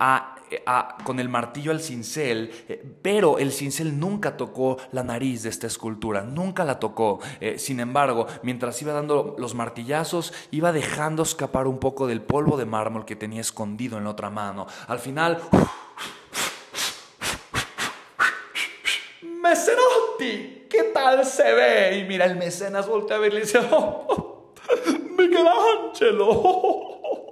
a 0.00 0.29
eh, 0.50 0.62
con 1.04 1.20
el 1.20 1.28
martillo 1.28 1.70
al 1.70 1.80
cincel, 1.80 2.50
eh, 2.68 2.82
pero 3.02 3.38
el 3.38 3.52
cincel 3.52 3.98
nunca 3.98 4.36
tocó 4.36 4.78
la 4.92 5.04
nariz 5.04 5.44
de 5.44 5.48
esta 5.48 5.66
escultura, 5.66 6.22
nunca 6.22 6.64
la 6.64 6.80
tocó. 6.80 7.20
Eh, 7.40 7.58
sin 7.58 7.80
embargo, 7.80 8.26
mientras 8.42 8.80
iba 8.82 8.92
dando 8.92 9.36
los 9.38 9.54
martillazos, 9.54 10.32
iba 10.50 10.72
dejando 10.72 11.22
escapar 11.22 11.66
un 11.66 11.78
poco 11.78 12.06
del 12.06 12.22
polvo 12.22 12.56
de 12.56 12.66
mármol 12.66 13.04
que 13.04 13.16
tenía 13.16 13.40
escondido 13.40 13.98
en 13.98 14.04
la 14.04 14.10
otra 14.10 14.30
mano. 14.30 14.66
Al 14.88 14.98
final... 14.98 15.40
Mecenotti, 19.22 20.66
¿qué 20.68 20.84
tal 20.92 21.24
se 21.24 21.54
ve? 21.54 21.98
Y 21.98 22.04
mira, 22.04 22.26
el 22.26 22.36
mecenas 22.36 22.86
voltea 22.86 23.16
a 23.16 23.20
ver 23.20 23.32
y 23.32 23.36
le 23.36 23.40
dice, 23.42 23.58
oh, 23.70 24.52
Michelangelo. 25.16 27.29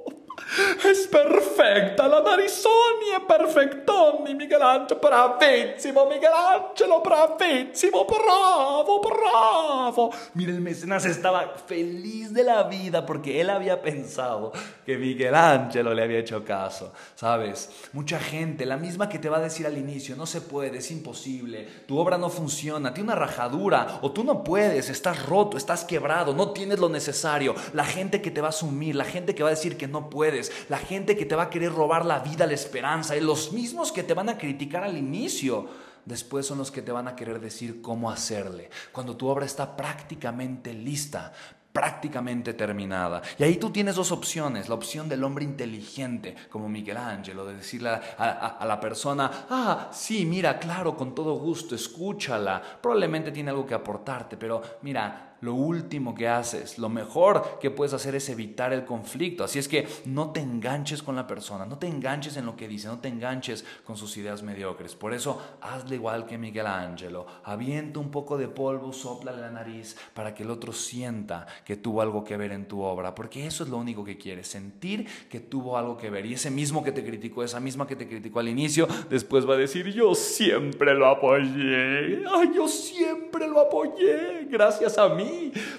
Es 0.84 1.06
perfecta, 1.06 2.08
la 2.08 2.20
narizoni 2.20 3.10
è 3.16 3.24
perfettoni, 3.24 4.34
Michelangelo, 4.34 4.98
bravissimo, 5.00 6.06
Michelangelo, 6.06 7.00
bravissimo, 7.00 8.04
bravo, 8.04 9.00
bravo. 9.00 10.12
Mira, 10.34 10.52
el 10.52 10.60
mecenas 10.60 11.04
estaba 11.04 11.54
feliz 11.66 12.32
de 12.32 12.42
la 12.42 12.64
vida 12.64 13.06
porque 13.06 13.40
él 13.40 13.50
había 13.50 13.80
pensado 13.80 14.52
que 14.84 14.96
Michelangelo 14.96 15.94
le 15.94 16.02
había 16.02 16.18
hecho 16.18 16.44
caso, 16.44 16.92
¿sabes? 17.14 17.70
Mucha 17.92 18.18
gente, 18.18 18.66
la 18.66 18.76
misma 18.76 19.08
que 19.08 19.18
te 19.18 19.28
va 19.28 19.36
a 19.36 19.42
decir 19.42 19.66
al 19.66 19.78
inicio, 19.78 20.16
no 20.16 20.26
se 20.26 20.40
puede, 20.40 20.78
es 20.78 20.90
imposible, 20.90 21.68
tu 21.86 21.98
obra 21.98 22.18
no 22.18 22.30
funciona, 22.30 22.92
tiene 22.92 23.12
una 23.12 23.18
rajadura, 23.18 23.98
o 24.02 24.10
tú 24.10 24.24
no 24.24 24.42
puedes, 24.42 24.90
estás 24.90 25.24
roto, 25.26 25.56
estás 25.56 25.84
quebrado, 25.84 26.34
no 26.34 26.50
tienes 26.50 26.78
lo 26.78 26.88
necesario, 26.88 27.54
la 27.72 27.84
gente 27.84 28.20
que 28.22 28.30
te 28.30 28.40
va 28.40 28.48
a 28.48 28.50
asumir, 28.50 28.96
la 28.96 29.04
gente 29.04 29.34
que 29.34 29.42
va 29.42 29.50
a 29.50 29.52
decir 29.52 29.76
que 29.76 29.86
no 29.86 30.10
puedes, 30.10 30.47
la 30.68 30.78
gente 30.78 31.16
que 31.16 31.26
te 31.26 31.34
va 31.34 31.44
a 31.44 31.50
querer 31.50 31.72
robar 31.72 32.04
la 32.04 32.20
vida, 32.20 32.46
la 32.46 32.54
esperanza, 32.54 33.16
y 33.16 33.20
los 33.20 33.52
mismos 33.52 33.92
que 33.92 34.02
te 34.02 34.14
van 34.14 34.28
a 34.28 34.38
criticar 34.38 34.82
al 34.84 34.96
inicio, 34.96 35.66
después 36.04 36.46
son 36.46 36.58
los 36.58 36.70
que 36.70 36.82
te 36.82 36.92
van 36.92 37.08
a 37.08 37.16
querer 37.16 37.40
decir 37.40 37.82
cómo 37.82 38.10
hacerle. 38.10 38.70
Cuando 38.92 39.16
tu 39.16 39.28
obra 39.28 39.46
está 39.46 39.76
prácticamente 39.76 40.72
lista, 40.72 41.32
prácticamente 41.72 42.54
terminada. 42.54 43.22
Y 43.38 43.44
ahí 43.44 43.56
tú 43.56 43.70
tienes 43.70 43.94
dos 43.94 44.10
opciones. 44.10 44.68
La 44.68 44.74
opción 44.74 45.08
del 45.08 45.22
hombre 45.22 45.44
inteligente, 45.44 46.34
como 46.50 46.68
Michelangelo, 46.68 47.46
de 47.46 47.54
decirle 47.54 47.90
a, 47.90 48.64
la 48.66 48.80
persona, 48.80 49.46
ah, 49.48 49.88
sí, 49.92 50.24
mira, 50.24 50.58
claro, 50.58 50.96
con 50.96 51.14
todo 51.14 51.34
gusto, 51.34 51.74
escúchala. 51.74 52.60
Probablemente 52.80 53.30
tiene 53.30 53.50
algo 53.50 53.64
que 53.64 53.74
aportarte, 53.74 54.36
pero 54.36 54.60
mira, 54.82 55.27
lo 55.40 55.54
último 55.54 56.14
que 56.14 56.28
haces, 56.28 56.78
lo 56.78 56.88
mejor 56.88 57.58
que 57.60 57.70
puedes 57.70 57.94
hacer 57.94 58.14
es 58.14 58.28
evitar 58.28 58.72
el 58.72 58.84
conflicto. 58.84 59.44
Así 59.44 59.58
es 59.58 59.68
que 59.68 59.86
no 60.04 60.30
te 60.30 60.40
enganches 60.40 61.02
con 61.02 61.16
la 61.16 61.26
persona, 61.26 61.64
no 61.64 61.78
te 61.78 61.86
enganches 61.86 62.36
en 62.36 62.46
lo 62.46 62.56
que 62.56 62.68
dice, 62.68 62.88
no 62.88 62.98
te 62.98 63.08
enganches 63.08 63.64
con 63.84 63.96
sus 63.96 64.16
ideas 64.16 64.42
mediocres. 64.42 64.94
Por 64.94 65.14
eso 65.14 65.40
hazle 65.60 65.96
igual 65.96 66.26
que 66.26 66.38
Miguel 66.38 66.66
Ángelo, 66.66 67.26
avienta 67.44 68.00
un 68.00 68.10
poco 68.10 68.36
de 68.36 68.48
polvo, 68.48 68.92
sopla 68.92 69.32
la 69.32 69.50
nariz 69.50 69.96
para 70.14 70.34
que 70.34 70.42
el 70.42 70.50
otro 70.50 70.72
sienta 70.72 71.46
que 71.64 71.76
tuvo 71.76 72.02
algo 72.02 72.24
que 72.24 72.36
ver 72.36 72.52
en 72.52 72.66
tu 72.66 72.82
obra, 72.82 73.14
porque 73.14 73.46
eso 73.46 73.64
es 73.64 73.70
lo 73.70 73.76
único 73.76 74.04
que 74.04 74.18
quieres, 74.18 74.48
sentir 74.48 75.06
que 75.28 75.40
tuvo 75.40 75.76
algo 75.76 75.96
que 75.96 76.10
ver. 76.10 76.26
Y 76.26 76.34
ese 76.34 76.50
mismo 76.50 76.82
que 76.82 76.92
te 76.92 77.04
criticó, 77.04 77.44
esa 77.44 77.60
misma 77.60 77.86
que 77.86 77.96
te 77.96 78.08
criticó 78.08 78.40
al 78.40 78.48
inicio, 78.48 78.88
después 79.08 79.48
va 79.48 79.54
a 79.54 79.58
decir, 79.58 79.86
yo 79.92 80.14
siempre 80.14 80.94
lo 80.94 81.06
apoyé, 81.06 82.24
ay, 82.28 82.50
yo 82.54 82.66
siempre 82.66 83.46
lo 83.46 83.60
apoyé, 83.60 84.46
gracias 84.50 84.98
a 84.98 85.08
mí 85.08 85.27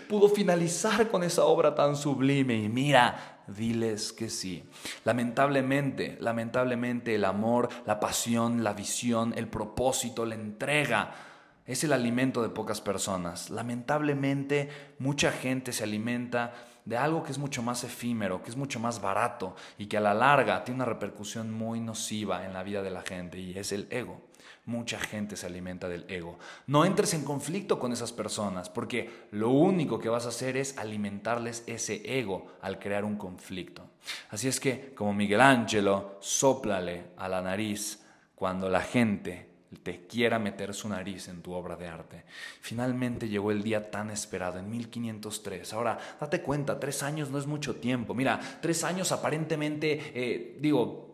pudo 0.07 0.29
finalizar 0.29 1.09
con 1.09 1.23
esa 1.23 1.45
obra 1.45 1.75
tan 1.75 1.95
sublime. 1.95 2.55
Y 2.55 2.69
mira, 2.69 3.43
diles 3.47 4.13
que 4.13 4.29
sí. 4.29 4.63
Lamentablemente, 5.05 6.17
lamentablemente 6.19 7.15
el 7.15 7.25
amor, 7.25 7.69
la 7.85 7.99
pasión, 7.99 8.63
la 8.63 8.73
visión, 8.73 9.33
el 9.35 9.47
propósito, 9.47 10.25
la 10.25 10.35
entrega, 10.35 11.13
es 11.65 11.83
el 11.83 11.93
alimento 11.93 12.41
de 12.41 12.49
pocas 12.49 12.81
personas. 12.81 13.51
Lamentablemente, 13.51 14.69
mucha 14.97 15.31
gente 15.31 15.71
se 15.71 15.83
alimenta 15.83 16.53
de 16.85 16.97
algo 16.97 17.21
que 17.21 17.31
es 17.31 17.37
mucho 17.37 17.61
más 17.61 17.83
efímero, 17.83 18.41
que 18.41 18.49
es 18.49 18.57
mucho 18.57 18.79
más 18.79 18.99
barato 19.01 19.55
y 19.77 19.85
que 19.85 19.97
a 19.97 20.01
la 20.01 20.15
larga 20.15 20.63
tiene 20.63 20.77
una 20.77 20.85
repercusión 20.85 21.51
muy 21.51 21.79
nociva 21.79 22.45
en 22.45 22.53
la 22.53 22.63
vida 22.63 22.81
de 22.81 22.89
la 22.89 23.03
gente 23.03 23.37
y 23.37 23.55
es 23.55 23.71
el 23.71 23.87
ego. 23.91 24.28
Mucha 24.69 24.99
gente 24.99 25.35
se 25.35 25.47
alimenta 25.47 25.89
del 25.89 26.05
ego. 26.07 26.37
No 26.67 26.85
entres 26.85 27.15
en 27.15 27.23
conflicto 27.23 27.79
con 27.79 27.91
esas 27.91 28.11
personas 28.11 28.69
porque 28.69 29.09
lo 29.31 29.49
único 29.49 29.97
que 29.97 30.09
vas 30.09 30.27
a 30.27 30.29
hacer 30.29 30.57
es 30.57 30.77
alimentarles 30.77 31.63
ese 31.65 32.19
ego 32.19 32.45
al 32.61 32.77
crear 32.77 33.03
un 33.03 33.15
conflicto. 33.17 33.81
Así 34.29 34.47
es 34.47 34.59
que, 34.59 34.93
como 34.93 35.11
Miguel 35.11 35.41
Ángelo, 35.41 36.19
sóplale 36.19 37.05
a 37.17 37.27
la 37.27 37.41
nariz 37.41 38.03
cuando 38.35 38.69
la 38.69 38.81
gente 38.81 39.49
te 39.81 40.05
quiera 40.05 40.37
meter 40.37 40.75
su 40.75 40.87
nariz 40.87 41.29
en 41.29 41.41
tu 41.41 41.53
obra 41.53 41.75
de 41.75 41.87
arte. 41.87 42.23
Finalmente 42.61 43.27
llegó 43.27 43.49
el 43.49 43.63
día 43.63 43.89
tan 43.89 44.11
esperado, 44.11 44.59
en 44.59 44.69
1503. 44.69 45.73
Ahora, 45.73 45.97
date 46.21 46.43
cuenta, 46.43 46.79
tres 46.79 47.01
años 47.01 47.31
no 47.31 47.39
es 47.39 47.47
mucho 47.47 47.77
tiempo. 47.77 48.13
Mira, 48.13 48.39
tres 48.61 48.83
años 48.83 49.11
aparentemente, 49.11 50.11
eh, 50.13 50.57
digo, 50.59 51.08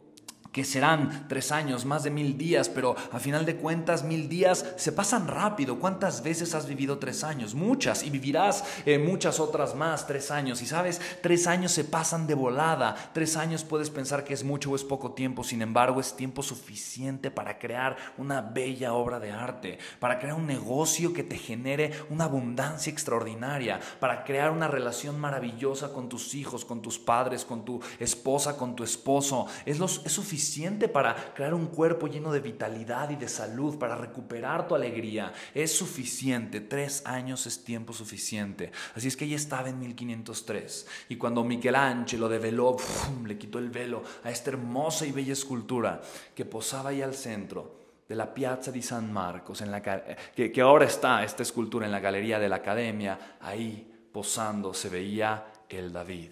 que 0.55 0.63
serán 0.63 1.27
tres 1.27 1.51
años, 1.51 1.83
más 1.83 2.03
de 2.03 2.11
mil 2.11 2.37
días, 2.37 2.69
pero 2.69 2.95
a 3.11 3.19
final 3.19 3.45
de 3.45 3.57
cuentas 3.57 4.05
mil 4.05 4.29
días 4.29 4.65
se 4.77 4.93
pasan 4.93 5.27
rápido. 5.27 5.79
¿Cuántas 5.79 6.23
veces 6.23 6.55
has 6.55 6.65
vivido 6.65 6.97
tres 6.97 7.25
años? 7.25 7.53
Muchas, 7.53 8.03
y 8.03 8.09
vivirás 8.09 8.63
eh, 8.85 8.97
muchas 8.97 9.41
otras 9.41 9.75
más, 9.75 10.07
tres 10.07 10.31
años. 10.31 10.61
Y 10.61 10.65
sabes, 10.65 11.01
tres 11.21 11.45
años 11.47 11.73
se 11.73 11.83
pasan 11.83 12.25
de 12.25 12.35
volada. 12.35 12.95
Tres 13.13 13.35
años 13.35 13.65
puedes 13.65 13.89
pensar 13.89 14.23
que 14.23 14.33
es 14.33 14.45
mucho 14.45 14.71
o 14.71 14.77
es 14.77 14.85
poco 14.85 15.11
tiempo, 15.11 15.43
sin 15.43 15.61
embargo 15.61 15.99
es 15.99 16.15
tiempo 16.15 16.41
suficiente 16.41 17.31
para 17.31 17.59
crear 17.59 17.97
una 18.17 18.39
bella 18.39 18.93
obra 18.93 19.19
de 19.19 19.33
arte, 19.33 19.77
para 19.99 20.19
crear 20.19 20.37
un 20.37 20.47
negocio 20.47 21.11
que 21.11 21.25
te 21.25 21.37
genere 21.37 21.91
una 22.09 22.23
abundancia 22.23 22.93
extraordinaria, 22.93 23.81
para 23.99 24.23
crear 24.23 24.51
una 24.51 24.69
relación 24.69 25.19
maravillosa 25.19 25.91
con 25.91 26.07
tus 26.07 26.33
hijos, 26.33 26.63
con 26.63 26.81
tus 26.81 26.97
padres, 26.97 27.43
con 27.43 27.65
tu 27.65 27.81
esposa, 27.99 28.55
con 28.55 28.73
tu 28.73 28.85
esposo. 28.85 29.47
Es, 29.65 29.79
lo, 29.79 29.87
es 29.87 30.13
suficiente 30.13 30.44
para 30.91 31.33
crear 31.33 31.53
un 31.53 31.67
cuerpo 31.67 32.07
lleno 32.07 32.31
de 32.31 32.39
vitalidad 32.39 33.09
y 33.09 33.15
de 33.15 33.27
salud, 33.27 33.77
para 33.77 33.95
recuperar 33.95 34.67
tu 34.67 34.75
alegría. 34.75 35.33
Es 35.53 35.77
suficiente, 35.77 36.61
tres 36.61 37.03
años 37.05 37.45
es 37.45 37.63
tiempo 37.63 37.93
suficiente. 37.93 38.71
Así 38.95 39.07
es 39.07 39.17
que 39.17 39.25
ella 39.25 39.35
estaba 39.35 39.69
en 39.69 39.79
1503 39.79 40.87
y 41.09 41.15
cuando 41.17 41.43
Michelangelo 41.43 42.29
develó, 42.29 42.77
le 43.25 43.37
quitó 43.37 43.59
el 43.59 43.69
velo 43.69 44.03
a 44.23 44.29
esta 44.29 44.51
hermosa 44.51 45.05
y 45.05 45.11
bella 45.11 45.33
escultura 45.33 46.01
que 46.33 46.45
posaba 46.45 46.89
ahí 46.89 47.01
al 47.01 47.15
centro 47.15 47.85
de 48.07 48.15
la 48.15 48.33
Piazza 48.33 48.71
di 48.71 48.81
San 48.81 49.11
Marcos, 49.11 49.61
en 49.61 49.71
la, 49.71 49.81
que, 49.81 50.51
que 50.51 50.61
ahora 50.61 50.85
está 50.85 51.23
esta 51.23 51.41
escultura 51.41 51.85
en 51.87 51.91
la 51.91 51.99
Galería 51.99 52.37
de 52.37 52.49
la 52.49 52.57
Academia, 52.57 53.37
ahí 53.41 53.91
posando 54.11 54.73
se 54.73 54.89
veía 54.89 55.47
el 55.69 55.91
David. 55.91 56.31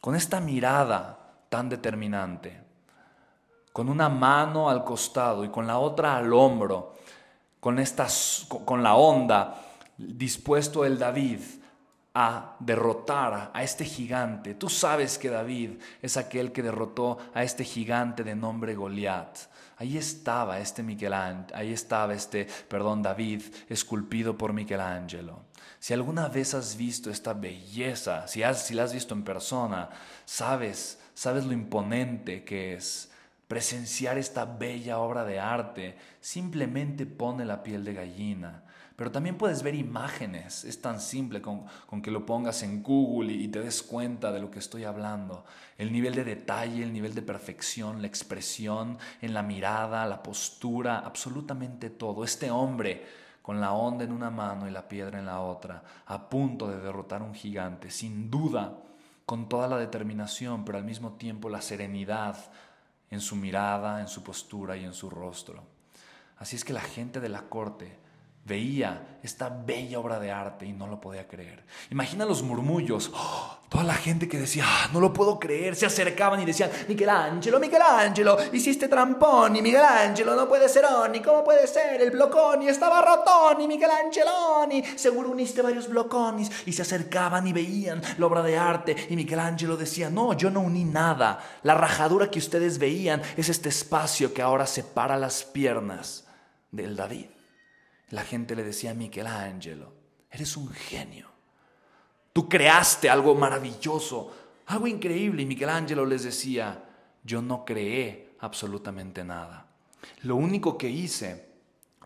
Con 0.00 0.14
esta 0.14 0.40
mirada 0.40 1.18
tan 1.48 1.68
determinante, 1.68 2.63
con 3.74 3.88
una 3.88 4.08
mano 4.08 4.70
al 4.70 4.84
costado 4.84 5.44
y 5.44 5.48
con 5.48 5.66
la 5.66 5.80
otra 5.80 6.16
al 6.16 6.32
hombro, 6.32 6.94
con, 7.58 7.82
con 8.64 8.84
la 8.84 8.94
onda, 8.94 9.62
dispuesto 9.98 10.84
el 10.84 10.96
David 10.96 11.40
a 12.14 12.54
derrotar 12.60 13.50
a 13.52 13.62
este 13.64 13.84
gigante. 13.84 14.54
Tú 14.54 14.68
sabes 14.68 15.18
que 15.18 15.28
David 15.28 15.70
es 16.00 16.16
aquel 16.16 16.52
que 16.52 16.62
derrotó 16.62 17.18
a 17.34 17.42
este 17.42 17.64
gigante 17.64 18.22
de 18.22 18.36
nombre 18.36 18.76
Goliat. 18.76 19.38
Ahí 19.78 19.98
estaba 19.98 20.60
este 20.60 20.84
Michelangelo, 20.84 21.48
ahí 21.52 21.72
estaba 21.72 22.14
este, 22.14 22.46
perdón, 22.68 23.02
David, 23.02 23.42
esculpido 23.68 24.38
por 24.38 24.52
Michelangelo. 24.52 25.46
Si 25.80 25.92
alguna 25.92 26.28
vez 26.28 26.54
has 26.54 26.76
visto 26.76 27.10
esta 27.10 27.32
belleza, 27.32 28.28
si, 28.28 28.44
has, 28.44 28.64
si 28.64 28.74
la 28.74 28.84
has 28.84 28.94
visto 28.94 29.14
en 29.14 29.24
persona, 29.24 29.90
sabes, 30.24 31.00
sabes 31.12 31.44
lo 31.44 31.52
imponente 31.52 32.44
que 32.44 32.74
es 32.74 33.10
Presenciar 33.54 34.18
esta 34.18 34.46
bella 34.46 34.98
obra 34.98 35.24
de 35.24 35.38
arte 35.38 35.96
simplemente 36.20 37.06
pone 37.06 37.44
la 37.44 37.62
piel 37.62 37.84
de 37.84 37.94
gallina. 37.94 38.64
Pero 38.96 39.12
también 39.12 39.38
puedes 39.38 39.62
ver 39.62 39.76
imágenes, 39.76 40.64
es 40.64 40.82
tan 40.82 41.00
simple 41.00 41.40
con, 41.40 41.68
que 42.02 42.10
lo 42.10 42.26
pongas 42.26 42.64
en 42.64 42.82
Google 42.82 43.32
y, 43.32 43.44
y, 43.44 43.46
te 43.46 43.60
des 43.60 43.84
cuenta 43.84 44.32
de 44.32 44.40
lo 44.40 44.50
que 44.50 44.58
estoy 44.58 44.82
hablando. 44.82 45.44
El 45.78 45.92
nivel 45.92 46.16
de 46.16 46.24
detalle, 46.24 46.82
el 46.82 46.92
nivel 46.92 47.14
de 47.14 47.22
perfección, 47.22 48.02
la 48.02 48.08
expresión 48.08 48.98
en 49.20 49.32
la 49.32 49.44
mirada, 49.44 50.04
la 50.04 50.20
postura, 50.20 50.98
absolutamente 50.98 51.90
todo. 51.90 52.24
Este 52.24 52.50
hombre 52.50 53.06
con 53.40 53.60
la 53.60 53.72
onda 53.72 54.02
en 54.02 54.10
una 54.10 54.30
mano 54.30 54.66
y 54.66 54.72
la 54.72 54.88
piedra 54.88 55.20
en 55.20 55.26
la 55.26 55.42
otra, 55.42 55.84
a 56.06 56.28
punto 56.28 56.66
de 56.66 56.80
derrotar 56.80 57.22
un 57.22 57.34
gigante, 57.34 57.88
sin 57.92 58.32
duda, 58.32 58.80
con 59.26 59.48
toda 59.48 59.68
la 59.68 59.78
determinación, 59.78 60.64
pero 60.64 60.78
al 60.78 60.84
mismo 60.84 61.12
tiempo 61.12 61.48
la 61.48 61.62
serenidad, 61.62 62.36
en 63.14 63.20
su 63.20 63.36
mirada, 63.36 64.00
en 64.00 64.08
su 64.08 64.22
postura 64.22 64.76
y 64.76 64.84
en 64.84 64.92
su 64.92 65.08
rostro. 65.08 65.62
Así 66.38 66.56
es 66.56 66.64
que 66.64 66.72
la 66.72 66.80
gente 66.80 67.20
de 67.20 67.28
la 67.28 67.42
corte 67.42 67.96
veía 68.44 69.18
esta 69.22 69.48
bella 69.48 69.98
obra 69.98 70.20
de 70.20 70.30
arte 70.30 70.66
y 70.66 70.72
no 70.72 70.86
lo 70.86 71.00
podía 71.00 71.26
creer. 71.26 71.64
Imagina 71.90 72.26
los 72.26 72.42
murmullos, 72.42 73.10
¡oh! 73.14 73.58
toda 73.70 73.84
la 73.84 73.94
gente 73.94 74.28
que 74.28 74.38
decía, 74.38 74.64
ah, 74.66 74.90
no 74.92 75.00
lo 75.00 75.12
puedo 75.12 75.38
creer, 75.40 75.74
se 75.74 75.86
acercaban 75.86 76.40
y 76.40 76.44
decían, 76.44 76.70
Michelangelo, 76.86 77.58
Michelangelo, 77.58 78.36
hiciste 78.52 78.86
trampón 78.86 79.56
y 79.56 79.62
Michelangelo 79.62 80.36
no 80.36 80.46
puede 80.46 80.68
ser 80.68 80.84
Oni, 80.84 81.20
¿cómo 81.20 81.42
puede 81.42 81.66
ser? 81.66 82.02
El 82.02 82.10
bloconi 82.10 82.68
estaba 82.68 83.00
rotoni, 83.00 83.66
Michelangeloni, 83.66 84.84
seguro 84.94 85.30
uniste 85.30 85.62
varios 85.62 85.88
bloconis 85.88 86.50
y 86.66 86.72
se 86.72 86.82
acercaban 86.82 87.46
y 87.46 87.52
veían 87.54 88.02
la 88.18 88.26
obra 88.26 88.42
de 88.42 88.58
arte 88.58 88.94
y 89.08 89.16
Michelangelo 89.16 89.76
decía, 89.76 90.10
no, 90.10 90.34
yo 90.34 90.50
no 90.50 90.60
uní 90.60 90.84
nada, 90.84 91.40
la 91.62 91.74
rajadura 91.74 92.30
que 92.30 92.38
ustedes 92.38 92.78
veían 92.78 93.22
es 93.38 93.48
este 93.48 93.70
espacio 93.70 94.34
que 94.34 94.42
ahora 94.42 94.66
separa 94.66 95.16
las 95.16 95.44
piernas 95.44 96.26
del 96.70 96.94
David. 96.94 97.26
La 98.14 98.22
gente 98.22 98.54
le 98.54 98.62
decía 98.62 98.92
a 98.92 98.94
Michelangelo, 98.94 99.92
eres 100.30 100.56
un 100.56 100.68
genio. 100.68 101.26
Tú 102.32 102.48
creaste 102.48 103.10
algo 103.10 103.34
maravilloso, 103.34 104.32
algo 104.66 104.86
increíble. 104.86 105.42
Y 105.42 105.46
Michelangelo 105.46 106.06
les 106.06 106.22
decía, 106.22 106.84
yo 107.24 107.42
no 107.42 107.64
creé 107.64 108.36
absolutamente 108.38 109.24
nada. 109.24 109.66
Lo 110.22 110.36
único 110.36 110.78
que 110.78 110.88
hice 110.88 111.48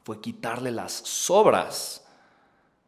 fue 0.03 0.18
quitarle 0.18 0.71
las 0.71 0.92
sobras 0.92 2.07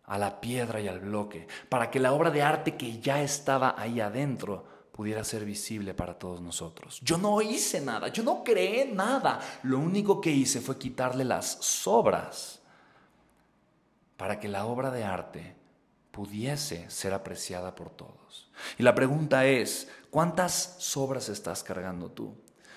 a 0.05 0.17
la 0.17 0.41
piedra 0.41 0.81
y 0.81 0.89
al 0.89 1.01
bloque, 1.01 1.47
para 1.69 1.91
que 1.91 2.01
la 2.01 2.15
obra 2.15 2.31
de 2.31 2.41
arte 2.41 2.79
que 2.79 3.01
ya 3.01 3.23
estaba 3.23 3.75
ahí 3.77 4.01
adentro 4.01 4.65
pudiera 4.93 5.25
ser 5.25 5.45
visible 5.45 5.93
para 5.93 6.19
todos 6.19 6.41
nosotros. 6.41 6.99
Yo 7.03 7.19
no 7.19 7.43
hice 7.43 7.83
nada, 7.83 8.09
yo 8.09 8.23
no 8.23 8.43
creé 8.43 8.87
nada. 8.87 9.41
Lo 9.65 9.79
único 9.79 10.23
que 10.23 10.31
hice 10.31 10.63
fue 10.63 10.79
quitarle 10.79 11.25
las 11.25 11.59
sobras 11.61 12.60
para 14.21 14.39
que 14.39 14.49
la 14.49 14.67
obra 14.67 14.91
de 14.91 15.03
arte 15.03 15.57
pudiese 16.11 16.85
ser 16.91 17.15
apreciada 17.15 17.75
por 17.75 17.89
todos. 17.89 18.51
Y 18.77 18.83
la 18.83 18.95
pregunta 18.95 19.47
es, 19.47 19.89
¿cuántas 20.11 20.77
sobras 20.79 21.31
estás 21.31 21.63
cargando 21.63 22.11
tú? 22.11 22.35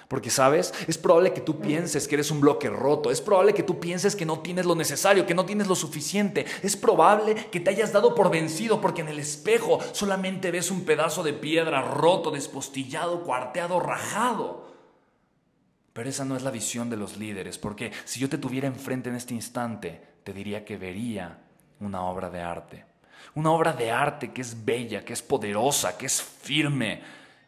Porque, 0.08 0.30
¿sabes? 0.30 0.74
Es 0.88 0.98
probable 0.98 1.34
que 1.34 1.42
tú 1.42 1.60
pienses 1.60 2.08
que 2.08 2.16
eres 2.16 2.32
un 2.32 2.40
bloque 2.40 2.70
roto, 2.70 3.12
es 3.12 3.20
probable 3.20 3.54
que 3.54 3.62
tú 3.62 3.78
pienses 3.78 4.16
que 4.16 4.26
no 4.26 4.40
tienes 4.40 4.66
lo 4.66 4.76
necesario, 4.76 5.26
que 5.26 5.36
no 5.36 5.46
tienes 5.46 5.68
lo 5.68 5.76
suficiente, 5.76 6.46
es 6.62 6.78
probable 6.78 7.36
que 7.36 7.60
te 7.60 7.72
hayas 7.72 7.92
dado 7.92 8.16
por 8.16 8.32
vencido 8.32 8.80
porque 8.80 9.02
en 9.02 9.10
el 9.10 9.20
espejo 9.20 9.80
solamente 9.92 10.50
ves 10.50 10.72
un 10.72 10.86
pedazo 10.86 11.24
de 11.24 11.34
piedra 11.34 11.82
roto, 11.82 12.32
despostillado, 12.32 13.22
cuarteado, 13.24 13.82
rajado. 13.82 14.63
Pero 15.94 16.10
esa 16.10 16.26
no 16.26 16.36
es 16.36 16.42
la 16.42 16.52
visión 16.52 16.90
de 16.90 16.98
los 16.98 17.18
líderes, 17.18 17.58
porque 17.58 17.92
si 18.04 18.20
yo 18.20 18.28
te 18.28 18.40
tuviera 18.40 18.68
enfrente 18.68 19.10
en 19.10 19.16
este 19.16 19.36
instante, 19.36 20.02
te 20.24 20.34
diría 20.34 20.66
que 20.66 20.78
vería 20.78 21.40
una 21.80 22.02
obra 22.02 22.30
de 22.30 22.42
arte. 22.42 22.86
Una 23.36 23.52
obra 23.52 23.74
de 23.74 23.92
arte 23.92 24.32
que 24.32 24.42
es 24.42 24.66
bella, 24.66 25.06
que 25.06 25.14
es 25.14 25.22
poderosa, 25.22 25.98
que 25.98 26.08
es 26.08 26.22
firme 26.22 27.02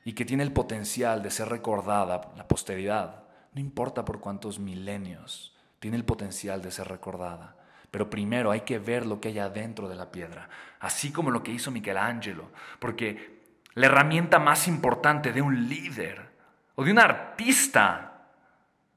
y 0.03 0.13
que 0.13 0.25
tiene 0.25 0.43
el 0.43 0.53
potencial 0.53 1.23
de 1.23 1.31
ser 1.31 1.49
recordada 1.49 2.31
la 2.37 2.47
posteridad. 2.47 3.23
No 3.53 3.61
importa 3.61 4.05
por 4.05 4.19
cuántos 4.19 4.59
milenios, 4.59 5.55
tiene 5.79 5.97
el 5.97 6.05
potencial 6.05 6.61
de 6.61 6.71
ser 6.71 6.87
recordada. 6.87 7.55
Pero 7.89 8.09
primero 8.09 8.51
hay 8.51 8.61
que 8.61 8.77
ver 8.77 9.05
lo 9.05 9.19
que 9.21 9.29
hay 9.29 9.39
adentro 9.39 9.87
de 9.87 9.95
la 9.95 10.11
piedra, 10.11 10.49
así 10.79 11.11
como 11.11 11.31
lo 11.31 11.41
que 11.41 11.51
hizo 11.51 11.71
Michelangelo, 11.71 12.51
porque 12.79 13.43
la 13.73 13.87
herramienta 13.87 14.37
más 14.37 14.67
importante 14.67 15.31
de 15.31 15.41
un 15.41 15.69
líder 15.69 16.29
o 16.75 16.83
de 16.83 16.91
un 16.91 16.99
artista 16.99 18.14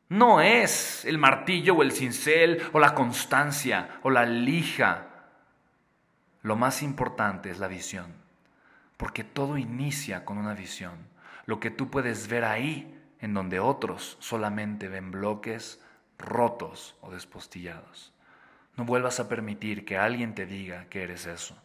no 0.09 0.41
es 0.41 1.05
el 1.05 1.19
martillo 1.19 1.75
o 1.75 1.83
el 1.83 1.93
cincel 1.93 2.63
o 2.73 2.79
la 2.79 2.95
constancia 2.95 3.99
o 4.03 4.11
la 4.11 4.25
lija. 4.25 5.07
Lo 6.43 6.57
más 6.57 6.83
importante 6.83 7.51
es 7.51 7.59
la 7.59 7.69
visión, 7.69 8.15
porque 8.97 9.25
todo 9.25 9.59
inicia 9.59 10.25
con 10.25 10.39
una 10.39 10.55
visión. 10.55 10.97
Lo 11.45 11.61
que 11.61 11.71
tú 11.71 11.91
puedes 11.91 12.29
ver 12.29 12.45
ahí, 12.45 12.95
en 13.21 13.35
donde 13.35 13.61
otros 13.61 14.17
solamente 14.21 14.89
ven 14.89 15.11
bloques 15.11 15.81
rotos 16.19 16.97
o 17.01 17.11
despostillados. 17.11 18.13
No 18.77 18.85
vuelvas 18.85 19.21
a 19.21 19.29
permitir 19.29 19.85
que 19.85 19.99
alguien 19.99 20.35
te 20.35 20.47
diga 20.47 20.87
que 20.89 21.03
eres 21.03 21.27
eso. 21.27 21.57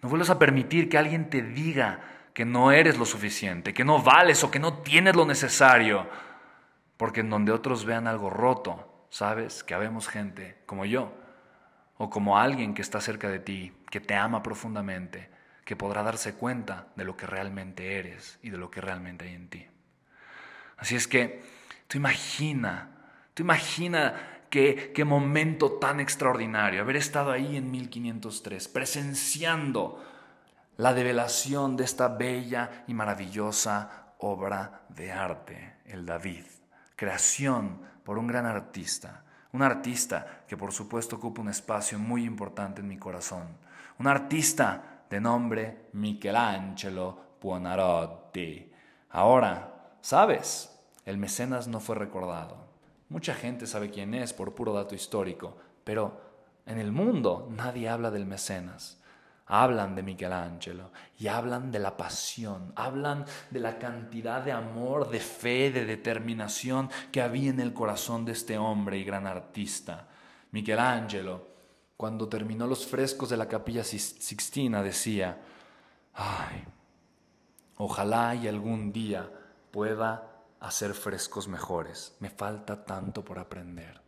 No 0.00 0.08
vuelvas 0.08 0.30
a 0.30 0.38
permitir 0.38 0.88
que 0.88 0.98
alguien 0.98 1.30
te 1.30 1.42
diga 1.42 2.00
que 2.34 2.44
no 2.44 2.72
eres 2.72 2.98
lo 2.98 3.04
suficiente, 3.04 3.74
que 3.74 3.84
no 3.84 4.02
vales 4.02 4.42
o 4.42 4.50
que 4.50 4.58
no 4.58 4.78
tienes 4.78 5.14
lo 5.14 5.26
necesario. 5.26 6.08
Porque 7.02 7.18
en 7.18 7.30
donde 7.30 7.50
otros 7.50 7.84
vean 7.84 8.06
algo 8.06 8.30
roto, 8.30 9.06
sabes 9.10 9.64
que 9.64 9.74
habemos 9.74 10.06
gente 10.06 10.58
como 10.66 10.84
yo 10.84 11.12
o 11.96 12.08
como 12.08 12.38
alguien 12.38 12.74
que 12.74 12.82
está 12.82 13.00
cerca 13.00 13.28
de 13.28 13.40
ti, 13.40 13.72
que 13.90 13.98
te 13.98 14.14
ama 14.14 14.40
profundamente, 14.40 15.28
que 15.64 15.74
podrá 15.74 16.04
darse 16.04 16.34
cuenta 16.34 16.92
de 16.94 17.02
lo 17.02 17.16
que 17.16 17.26
realmente 17.26 17.98
eres 17.98 18.38
y 18.40 18.50
de 18.50 18.56
lo 18.56 18.70
que 18.70 18.80
realmente 18.80 19.24
hay 19.24 19.34
en 19.34 19.48
ti. 19.48 19.66
Así 20.76 20.94
es 20.94 21.08
que 21.08 21.42
tú 21.88 21.98
imagina, 21.98 22.90
tú 23.34 23.42
imagina 23.42 24.44
qué, 24.48 24.92
qué 24.94 25.04
momento 25.04 25.72
tan 25.72 25.98
extraordinario 25.98 26.82
haber 26.82 26.94
estado 26.94 27.32
ahí 27.32 27.56
en 27.56 27.68
1503, 27.68 28.68
presenciando 28.68 30.04
la 30.76 30.94
develación 30.94 31.76
de 31.76 31.82
esta 31.82 32.06
bella 32.06 32.84
y 32.86 32.94
maravillosa 32.94 34.14
obra 34.18 34.82
de 34.88 35.10
arte, 35.10 35.78
el 35.86 36.06
David, 36.06 36.44
creación 36.96 37.80
por 38.04 38.18
un 38.18 38.26
gran 38.26 38.46
artista, 38.46 39.24
un 39.52 39.62
artista 39.62 40.44
que 40.46 40.56
por 40.56 40.72
supuesto 40.72 41.16
ocupa 41.16 41.42
un 41.42 41.48
espacio 41.48 41.98
muy 41.98 42.24
importante 42.24 42.80
en 42.80 42.88
mi 42.88 42.98
corazón, 42.98 43.56
un 43.98 44.06
artista 44.06 45.04
de 45.08 45.20
nombre 45.20 45.88
Michelangelo 45.92 47.36
Buonarroti. 47.40 48.72
Ahora, 49.10 49.94
¿sabes? 50.00 50.80
El 51.04 51.18
mecenas 51.18 51.68
no 51.68 51.80
fue 51.80 51.96
recordado. 51.96 52.56
Mucha 53.08 53.34
gente 53.34 53.66
sabe 53.66 53.90
quién 53.90 54.14
es 54.14 54.32
por 54.32 54.54
puro 54.54 54.72
dato 54.72 54.94
histórico, 54.94 55.56
pero 55.84 56.20
en 56.64 56.78
el 56.78 56.92
mundo 56.92 57.48
nadie 57.50 57.88
habla 57.88 58.10
del 58.10 58.24
mecenas 58.24 59.01
hablan 59.46 59.94
de 59.94 60.02
Michelangelo 60.02 60.92
y 61.18 61.26
hablan 61.28 61.70
de 61.70 61.78
la 61.78 61.96
pasión, 61.96 62.72
hablan 62.76 63.24
de 63.50 63.60
la 63.60 63.78
cantidad 63.78 64.42
de 64.42 64.52
amor, 64.52 65.10
de 65.10 65.20
fe, 65.20 65.70
de 65.70 65.84
determinación 65.84 66.90
que 67.10 67.22
había 67.22 67.50
en 67.50 67.60
el 67.60 67.72
corazón 67.72 68.24
de 68.24 68.32
este 68.32 68.58
hombre 68.58 68.98
y 68.98 69.04
gran 69.04 69.26
artista. 69.26 70.08
Michelangelo, 70.52 71.48
cuando 71.96 72.28
terminó 72.28 72.66
los 72.66 72.86
frescos 72.86 73.28
de 73.28 73.36
la 73.36 73.48
capilla 73.48 73.84
Sixtina, 73.84 74.82
decía, 74.82 75.40
ay, 76.14 76.64
ojalá 77.76 78.34
y 78.34 78.48
algún 78.48 78.92
día 78.92 79.30
pueda 79.70 80.28
hacer 80.60 80.94
frescos 80.94 81.48
mejores, 81.48 82.16
me 82.20 82.30
falta 82.30 82.84
tanto 82.84 83.24
por 83.24 83.38
aprender. 83.38 84.00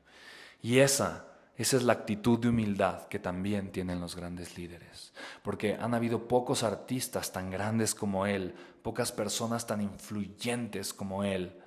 Y 0.62 0.78
esa 0.78 1.33
esa 1.56 1.76
es 1.76 1.84
la 1.84 1.92
actitud 1.92 2.38
de 2.38 2.48
humildad 2.48 3.06
que 3.06 3.20
también 3.20 3.70
tienen 3.70 4.00
los 4.00 4.16
grandes 4.16 4.58
líderes, 4.58 5.12
porque 5.42 5.74
han 5.74 5.94
habido 5.94 6.26
pocos 6.26 6.64
artistas 6.64 7.32
tan 7.32 7.50
grandes 7.50 7.94
como 7.94 8.26
él, 8.26 8.54
pocas 8.82 9.12
personas 9.12 9.66
tan 9.66 9.80
influyentes 9.80 10.92
como 10.92 11.22
él, 11.22 11.60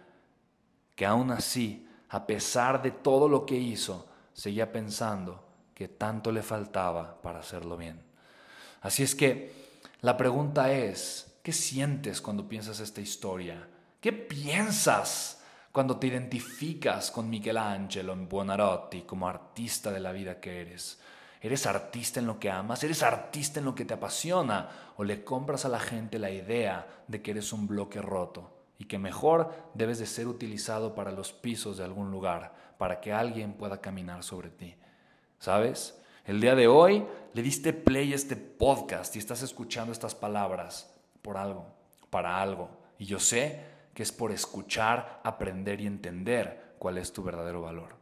que 0.95 1.06
aún 1.06 1.32
así, 1.32 1.88
a 2.10 2.28
pesar 2.28 2.82
de 2.82 2.91
todo 2.91 3.30
lo 3.30 3.45
que 3.45 3.56
hizo, 3.56 4.08
seguía 4.34 4.71
pensando 4.71 5.47
que 5.73 5.88
tanto 5.88 6.32
le 6.32 6.41
faltaba 6.41 7.21
para 7.21 7.39
hacerlo 7.39 7.78
bien. 7.78 8.02
Así 8.82 9.04
es 9.04 9.15
que 9.15 9.54
la 10.02 10.17
pregunta 10.17 10.71
es, 10.71 11.39
¿qué 11.43 11.54
sientes 11.54 12.21
cuando 12.21 12.50
piensas 12.50 12.80
esta 12.80 13.00
historia? 13.00 13.67
¿Qué 14.02 14.12
piensas? 14.12 15.41
Cuando 15.71 15.97
te 15.97 16.08
identificas 16.08 17.12
con 17.12 17.30
Michelangelo 17.30 18.13
en 18.13 18.27
Buonarroti 18.27 19.03
como 19.03 19.27
artista 19.27 19.91
de 19.91 19.99
la 19.99 20.12
vida 20.12 20.39
que 20.39 20.62
eres. 20.62 20.99
¿Eres 21.41 21.67
artista 21.67 22.19
en 22.19 22.27
lo 22.27 22.39
que 22.39 22.49
amas? 22.49 22.84
¿Eres 22.84 23.03
artista 23.03 23.60
en 23.60 23.65
lo 23.65 23.75
que 23.75 23.86
te 23.86 23.93
apasiona? 23.93 24.69
¿O 24.97 25.03
le 25.03 25.23
compras 25.23 25.65
a 25.65 25.69
la 25.69 25.80
gente 25.80 26.17
la 26.17 26.32
idea 26.32 26.88
de 27.08 27.21
que 27.21 27.32
eres 27.32 27.53
un 27.53 27.67
bloque 27.67 28.01
roto 28.01 28.51
y 28.80 28.86
que 28.86 28.97
mejor 28.97 29.53
debes 29.73 29.99
de 29.99 30.08
ser 30.08 30.27
utilizado 30.27 30.95
para 30.95 31.12
los 31.12 31.32
pisos 31.32 31.77
de 31.77 31.84
algún 31.84 32.12
lugar, 32.12 32.53
para 32.77 32.99
que 32.99 33.13
alguien 33.13 33.53
pueda 33.53 33.80
caminar 33.80 34.23
sobre 34.23 34.49
ti? 34.49 34.75
¿Sabes? 35.39 36.01
El 36.25 36.41
día 36.41 36.56
de 36.56 36.67
hoy 36.67 37.06
le 37.34 37.41
diste 37.41 37.71
play 37.71 38.12
a 38.12 38.15
este 38.15 38.36
podcast 38.36 39.15
y 39.15 39.19
estás 39.19 39.43
escuchando 39.43 39.93
estas 39.93 40.15
palabras 40.15 40.93
por 41.21 41.38
algo, 41.38 41.67
para 42.10 42.41
algo. 42.41 42.69
Y 42.97 43.06
yo 43.06 43.19
sé 43.19 43.62
que 43.97 44.03
es 44.03 44.12
por 44.12 44.31
escuchar, 44.31 45.21
aprender 45.23 45.81
y 45.81 45.88
entender 45.88 46.75
cuál 46.77 46.99
es 46.99 47.13
tu 47.13 47.23
verdadero 47.23 47.63
valor. 47.63 47.95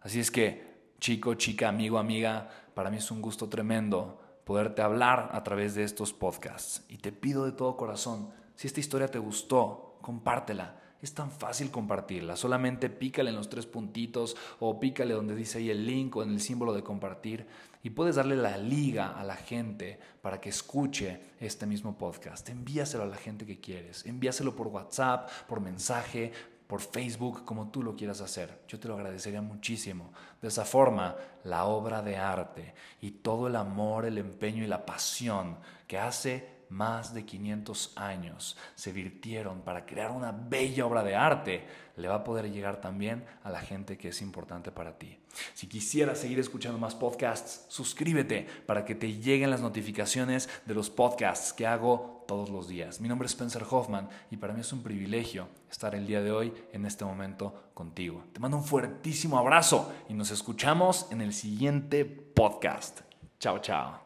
Así 0.00 0.20
es 0.20 0.30
que, 0.30 0.84
chico, 1.00 1.34
chica, 1.34 1.68
amigo, 1.68 1.98
amiga, 1.98 2.48
para 2.74 2.90
mí 2.90 2.98
es 2.98 3.10
un 3.10 3.20
gusto 3.20 3.48
tremendo 3.48 4.20
poderte 4.44 4.82
hablar 4.82 5.30
a 5.32 5.42
través 5.42 5.74
de 5.74 5.82
estos 5.82 6.12
podcasts. 6.12 6.84
Y 6.88 6.98
te 6.98 7.10
pido 7.10 7.44
de 7.44 7.50
todo 7.50 7.76
corazón, 7.76 8.30
si 8.54 8.68
esta 8.68 8.78
historia 8.78 9.08
te 9.08 9.18
gustó, 9.18 9.98
compártela. 10.00 10.80
Es 11.02 11.14
tan 11.14 11.32
fácil 11.32 11.72
compartirla. 11.72 12.36
Solamente 12.36 12.88
pícale 12.88 13.30
en 13.30 13.36
los 13.36 13.48
tres 13.48 13.66
puntitos 13.66 14.36
o 14.60 14.78
pícale 14.78 15.14
donde 15.14 15.34
dice 15.34 15.58
ahí 15.58 15.68
el 15.68 15.84
link 15.84 16.14
o 16.14 16.22
en 16.22 16.30
el 16.30 16.40
símbolo 16.40 16.72
de 16.72 16.84
compartir 16.84 17.44
y 17.82 17.90
puedes 17.90 18.14
darle 18.14 18.36
la 18.36 18.56
liga 18.56 19.18
a 19.18 19.24
la 19.24 19.34
gente 19.34 19.98
para 20.22 20.40
que 20.40 20.50
escuche 20.50 21.20
este 21.40 21.66
mismo 21.66 21.98
podcast. 21.98 22.48
Envíaselo 22.48 23.02
a 23.02 23.08
la 23.08 23.16
gente 23.16 23.44
que 23.44 23.58
quieres. 23.58 24.06
Envíaselo 24.06 24.54
por 24.54 24.68
WhatsApp, 24.68 25.28
por 25.48 25.60
mensaje, 25.60 26.30
por 26.68 26.80
Facebook, 26.80 27.44
como 27.44 27.72
tú 27.72 27.82
lo 27.82 27.96
quieras 27.96 28.20
hacer. 28.20 28.62
Yo 28.68 28.78
te 28.78 28.86
lo 28.86 28.94
agradecería 28.94 29.42
muchísimo. 29.42 30.12
De 30.40 30.46
esa 30.46 30.64
forma, 30.64 31.16
la 31.42 31.64
obra 31.64 32.00
de 32.00 32.16
arte 32.16 32.74
y 33.00 33.10
todo 33.10 33.48
el 33.48 33.56
amor, 33.56 34.04
el 34.04 34.18
empeño 34.18 34.62
y 34.62 34.68
la 34.68 34.86
pasión 34.86 35.58
que 35.88 35.98
hace 35.98 36.61
más 36.72 37.12
de 37.12 37.24
500 37.24 37.92
años 37.96 38.56
se 38.74 38.92
virtieron 38.92 39.60
para 39.60 39.84
crear 39.84 40.10
una 40.10 40.32
bella 40.32 40.86
obra 40.86 41.04
de 41.04 41.14
arte, 41.14 41.66
le 41.96 42.08
va 42.08 42.16
a 42.16 42.24
poder 42.24 42.50
llegar 42.50 42.80
también 42.80 43.24
a 43.44 43.50
la 43.50 43.60
gente 43.60 43.98
que 43.98 44.08
es 44.08 44.22
importante 44.22 44.72
para 44.72 44.98
ti. 44.98 45.18
Si 45.54 45.66
quisieras 45.66 46.18
seguir 46.18 46.38
escuchando 46.38 46.78
más 46.78 46.94
podcasts, 46.94 47.66
suscríbete 47.68 48.46
para 48.66 48.84
que 48.84 48.94
te 48.94 49.12
lleguen 49.12 49.50
las 49.50 49.60
notificaciones 49.60 50.48
de 50.64 50.74
los 50.74 50.88
podcasts 50.88 51.52
que 51.52 51.66
hago 51.66 52.24
todos 52.26 52.48
los 52.48 52.68
días. 52.68 53.00
Mi 53.00 53.08
nombre 53.08 53.26
es 53.26 53.32
Spencer 53.32 53.64
Hoffman 53.68 54.08
y 54.30 54.38
para 54.38 54.54
mí 54.54 54.60
es 54.60 54.72
un 54.72 54.82
privilegio 54.82 55.48
estar 55.70 55.94
el 55.94 56.06
día 56.06 56.22
de 56.22 56.32
hoy 56.32 56.54
en 56.72 56.86
este 56.86 57.04
momento 57.04 57.70
contigo. 57.74 58.24
Te 58.32 58.40
mando 58.40 58.56
un 58.56 58.64
fuertísimo 58.64 59.38
abrazo 59.38 59.92
y 60.08 60.14
nos 60.14 60.30
escuchamos 60.30 61.06
en 61.10 61.20
el 61.20 61.34
siguiente 61.34 62.06
podcast. 62.06 63.00
Chao, 63.38 63.58
chao. 63.58 64.01